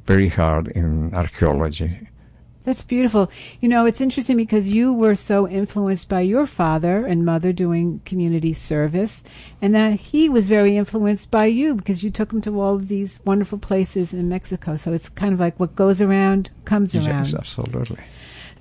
very 0.07 0.29
hard 0.29 0.69
in 0.69 1.15
archaeology. 1.15 2.09
That's 2.65 2.83
beautiful. 2.83 3.31
You 3.61 3.69
know, 3.69 3.85
it's 3.85 4.01
interesting 4.01 4.39
because 4.39 4.73
you 4.73 4.91
were 4.91 5.15
so 5.15 5.47
influenced 5.47 6.09
by 6.09 6.23
your 6.23 6.47
father 6.47 7.05
and 7.05 7.23
mother 7.23 7.53
doing 7.53 8.01
community 8.07 8.55
service, 8.55 9.23
and 9.61 9.75
that 9.75 10.01
he 10.01 10.31
was 10.31 10.47
very 10.47 10.79
influenced 10.79 11.31
by 11.31 11.45
you 11.45 11.75
because 11.75 12.03
you 12.03 12.11
took 12.11 12.33
him 12.33 12.41
to 12.41 12.59
all 12.59 12.77
of 12.77 12.89
these 12.89 13.21
wonderful 13.27 13.59
places 13.59 14.15
in 14.15 14.31
Mexico. 14.31 14.77
So 14.77 14.95
it's 14.95 15.11
kind 15.11 15.35
of 15.35 15.41
like 15.41 15.61
what 15.61 15.77
goes 15.77 16.01
around 16.01 16.51
comes 16.65 16.97
around. 16.97 17.27
Yes, 17.27 17.35
absolutely. 17.35 18.01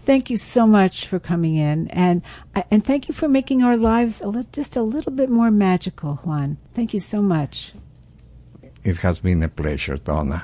Thank 0.03 0.29
you 0.29 0.35
so 0.35 0.67
much 0.67 1.07
for 1.07 1.17
coming 1.17 1.55
in, 1.55 1.87
and 1.87 2.21
uh, 2.55 2.63
and 2.69 2.83
thank 2.83 3.07
you 3.07 3.13
for 3.13 3.29
making 3.29 3.63
our 3.63 3.77
lives 3.77 4.21
a 4.21 4.27
li- 4.27 4.45
just 4.51 4.75
a 4.75 4.81
little 4.81 5.13
bit 5.13 5.29
more 5.29 5.49
magical, 5.49 6.15
Juan. 6.15 6.57
Thank 6.73 6.93
you 6.93 6.99
so 6.99 7.21
much. 7.21 7.71
It 8.83 8.97
has 8.97 9.19
been 9.19 9.41
a 9.43 9.47
pleasure, 9.47 9.95
Donna. 9.95 10.43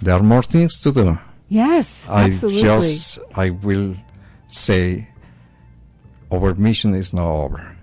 There 0.00 0.14
are 0.14 0.22
more 0.22 0.42
things 0.42 0.80
to 0.80 0.90
do. 0.90 1.18
Yes, 1.50 2.08
I 2.08 2.24
absolutely. 2.24 2.62
just, 2.62 3.18
I 3.34 3.50
will 3.50 3.94
say, 4.48 5.06
our 6.32 6.54
mission 6.54 6.94
is 6.94 7.12
not 7.12 7.28
over. 7.28 7.76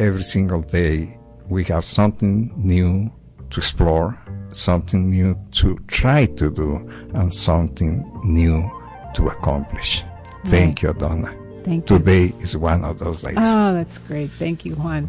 Every 0.00 0.24
single 0.24 0.62
day, 0.62 1.16
we 1.48 1.62
have 1.64 1.84
something 1.84 2.52
new 2.56 3.12
to 3.50 3.60
explore, 3.60 4.18
something 4.52 5.08
new 5.08 5.38
to 5.52 5.78
try 5.86 6.26
to 6.26 6.50
do, 6.50 6.90
and 7.14 7.32
something 7.32 8.02
new 8.24 8.68
to 9.14 9.28
accomplish. 9.28 10.02
Thank 10.44 10.82
you, 10.82 10.92
Donna. 10.92 11.34
Thank 11.64 11.88
you. 11.88 11.98
Today 11.98 12.32
is 12.40 12.56
one 12.56 12.84
of 12.84 12.98
those 12.98 13.22
days. 13.22 13.36
Oh, 13.38 13.72
that's 13.72 13.98
great. 13.98 14.30
Thank 14.38 14.64
you, 14.64 14.74
Juan. 14.74 15.08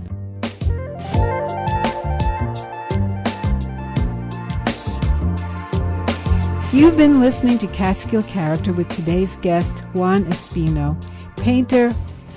You've 6.71 6.97
been 6.97 7.21
listening 7.21 7.57
to 7.59 7.67
Catskill 7.67 8.23
Character 8.23 8.73
with 8.73 8.89
today's 8.89 9.37
guest, 9.37 9.85
Juan 9.93 10.25
Espino, 10.25 10.97
painter, 11.37 11.93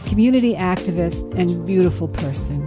community 0.07 0.55
activist, 0.55 1.35
and 1.35 1.67
beautiful 1.67 2.07
person. 2.07 2.63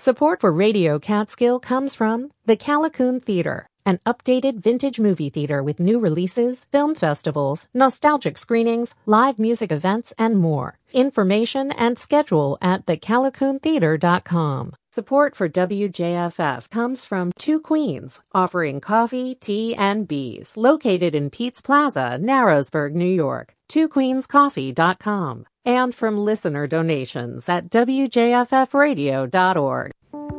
Support 0.04 0.42
for 0.42 0.52
Radio 0.52 1.00
Catskill 1.00 1.62
comes 1.62 1.96
from 1.96 2.32
the 2.46 2.58
Callicoon 2.58 3.24
Theater, 3.24 3.68
an 3.86 4.00
updated 4.06 4.60
vintage 4.60 5.00
movie 5.00 5.30
theater 5.30 5.64
with 5.64 5.80
new 5.80 5.98
releases, 5.98 6.66
film 6.66 6.94
festivals, 6.94 7.70
nostalgic 7.74 8.38
screenings, 8.38 8.96
live 9.06 9.40
music 9.40 9.72
events, 9.72 10.14
and 10.18 10.36
more. 10.36 10.78
Information 10.92 11.72
and 11.72 11.98
schedule 11.98 12.58
at 12.62 12.86
thecalicoontheater.com. 12.86 14.76
Support 14.92 15.38
for 15.38 15.48
WJFF 15.48 16.70
comes 16.70 17.06
from 17.06 17.32
Two 17.40 17.62
Queens, 17.62 18.20
offering 18.34 18.82
coffee, 18.82 19.36
tea, 19.36 19.74
and 19.74 20.06
bees, 20.06 20.58
located 20.58 21.16
in 21.16 21.30
Pete's 21.30 21.62
Plaza, 21.62 22.20
Narrowsburg, 22.22 22.92
New 22.92 23.06
York. 23.06 23.56
TwoQueensCoffee.com. 23.70 25.46
And 25.66 25.96
from 25.96 26.18
listener 26.18 26.68
donations 26.68 27.48
at 27.48 27.70
WJFFradio.org. 27.70 29.92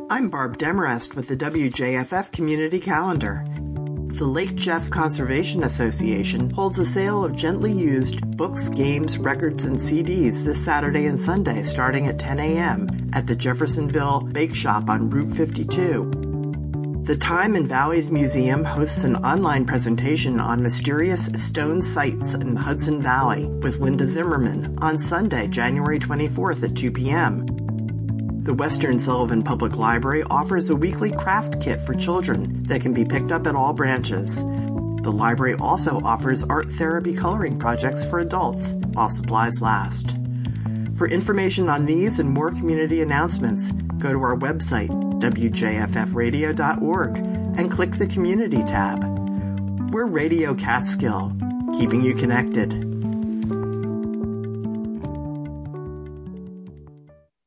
I'm 0.07 0.29
Barb 0.29 0.59
Demarest 0.59 1.15
with 1.15 1.27
the 1.27 1.35
WJFF 1.35 2.31
Community 2.31 2.79
Calendar. 2.79 3.43
The 4.15 4.25
Lake 4.25 4.53
Jeff 4.53 4.91
Conservation 4.91 5.63
Association 5.63 6.51
holds 6.51 6.77
a 6.77 6.85
sale 6.85 7.25
of 7.25 7.35
gently 7.35 7.71
used 7.71 8.37
books, 8.37 8.69
games, 8.69 9.17
records, 9.17 9.65
and 9.65 9.77
CDs 9.77 10.45
this 10.45 10.63
Saturday 10.63 11.07
and 11.07 11.19
Sunday 11.19 11.63
starting 11.63 12.05
at 12.07 12.19
10 12.19 12.39
a.m. 12.39 13.09
at 13.13 13.25
the 13.25 13.35
Jeffersonville 13.35 14.21
Bake 14.21 14.53
Shop 14.53 14.89
on 14.89 15.09
Route 15.09 15.35
52. 15.35 16.24
The 17.05 17.15
Time 17.15 17.55
and 17.55 17.67
Valleys 17.67 18.09
Museum 18.09 18.63
hosts 18.63 19.03
an 19.03 19.17
online 19.17 19.65
presentation 19.65 20.39
on 20.39 20.63
mysterious 20.63 21.25
stone 21.35 21.79
sites 21.79 22.33
in 22.33 22.55
the 22.55 22.59
Hudson 22.59 22.99
Valley 22.99 23.45
with 23.45 23.77
Linda 23.77 24.07
Zimmerman 24.07 24.79
on 24.81 24.97
Sunday, 24.97 25.47
January 25.47 25.99
24th 25.99 26.63
at 26.63 26.75
2 26.75 26.91
p.m. 26.91 27.45
The 28.41 28.55
Western 28.55 28.97
Sullivan 28.97 29.43
Public 29.43 29.75
Library 29.75 30.23
offers 30.31 30.71
a 30.71 30.75
weekly 30.75 31.11
craft 31.11 31.61
kit 31.61 31.79
for 31.79 31.93
children 31.93 32.63
that 32.63 32.81
can 32.81 32.95
be 32.95 33.05
picked 33.05 33.31
up 33.31 33.45
at 33.45 33.53
all 33.53 33.73
branches. 33.73 34.43
The 34.43 35.13
library 35.13 35.53
also 35.59 35.99
offers 35.99 36.41
art 36.41 36.71
therapy 36.71 37.13
coloring 37.13 37.59
projects 37.59 38.03
for 38.03 38.17
adults 38.17 38.69
while 38.93 39.11
supplies 39.11 39.61
last. 39.61 40.15
For 40.97 41.07
information 41.07 41.69
on 41.69 41.85
these 41.85 42.17
and 42.17 42.31
more 42.31 42.49
community 42.49 43.03
announcements, 43.03 43.69
go 43.99 44.11
to 44.11 44.23
our 44.23 44.35
website, 44.35 45.04
wjffradio.org, 45.33 47.17
and 47.57 47.71
click 47.71 47.93
the 47.93 48.07
Community 48.07 48.63
tab. 48.63 49.03
We're 49.91 50.05
Radio 50.05 50.53
Catskill, 50.55 51.31
keeping 51.77 52.01
you 52.01 52.13
connected. 52.15 52.85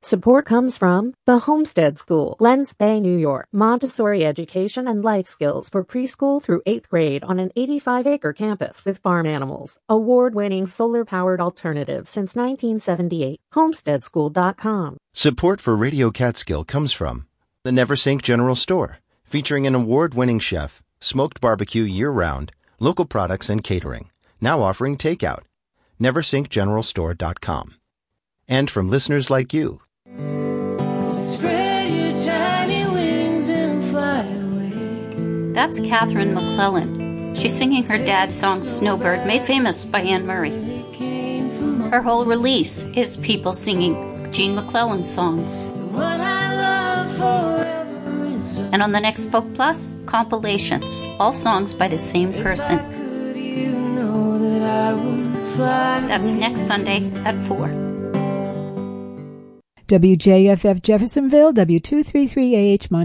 Support 0.08 0.46
comes 0.46 0.78
from 0.78 1.12
the 1.26 1.40
Homestead 1.40 1.98
School, 1.98 2.36
Glen 2.38 2.64
Spey, 2.64 2.98
New 2.98 3.18
York. 3.18 3.46
Montessori 3.52 4.24
education 4.24 4.88
and 4.88 5.04
life 5.04 5.26
skills 5.26 5.68
for 5.68 5.84
preschool 5.84 6.42
through 6.42 6.62
8th 6.66 6.88
grade 6.88 7.24
on 7.24 7.38
an 7.38 7.50
85-acre 7.54 8.32
campus 8.32 8.86
with 8.86 8.96
farm 8.96 9.26
animals. 9.26 9.78
Award-winning 9.90 10.66
solar-powered 10.66 11.42
alternative 11.42 12.06
since 12.06 12.34
1978. 12.34 13.38
Homesteadschool.com. 13.52 14.96
Support 15.12 15.60
for 15.60 15.76
Radio 15.76 16.10
Catskill 16.10 16.64
comes 16.64 16.94
from 16.94 17.26
the 17.64 17.70
Neversink 17.70 18.22
General 18.22 18.54
Store, 18.54 18.98
featuring 19.24 19.66
an 19.66 19.74
award-winning 19.74 20.38
chef, 20.38 20.82
smoked 21.00 21.40
barbecue 21.40 21.82
year-round, 21.82 22.52
local 22.80 23.04
products 23.04 23.50
and 23.50 23.64
catering, 23.64 24.10
now 24.40 24.62
offering 24.62 24.96
takeout. 24.96 25.42
NeversinkGeneralStore.com. 26.00 27.74
And 28.48 28.70
from 28.70 28.88
listeners 28.88 29.28
like 29.30 29.52
you. 29.52 29.80
Spread 31.16 31.92
your 31.92 32.24
tiny 32.24 32.88
wings 32.90 33.48
and 33.48 33.84
fly 33.84 34.22
away. 34.22 35.52
That's 35.52 35.80
Catherine 35.80 36.34
MacLellan. 36.34 37.34
She's 37.34 37.56
singing 37.56 37.84
her 37.84 37.98
dad's 37.98 38.34
song 38.34 38.60
Snowbird, 38.60 39.26
made 39.26 39.44
famous 39.44 39.84
by 39.84 40.00
Anne 40.02 40.26
Murray. 40.26 40.52
It 40.52 40.92
came 40.94 41.50
from 41.50 41.90
Her 41.90 42.00
whole 42.02 42.24
release 42.24 42.84
is 42.94 43.16
people 43.16 43.52
singing 43.52 44.30
Gene 44.32 44.54
MacLellan 44.54 45.04
songs. 45.04 45.62
And 47.20 48.82
on 48.82 48.92
the 48.92 49.00
next 49.00 49.26
Folk 49.30 49.52
Plus, 49.54 49.98
compilations, 50.06 51.00
all 51.18 51.32
songs 51.32 51.74
by 51.74 51.88
the 51.88 51.98
same 51.98 52.32
person. 52.42 52.78
That's 55.58 56.32
next 56.32 56.60
Sunday 56.62 57.10
at 57.24 57.36
4. 57.46 57.68
WJFF 59.88 60.82
Jeffersonville, 60.82 61.52
W233AH 61.54 62.90
Montana. 62.90 62.96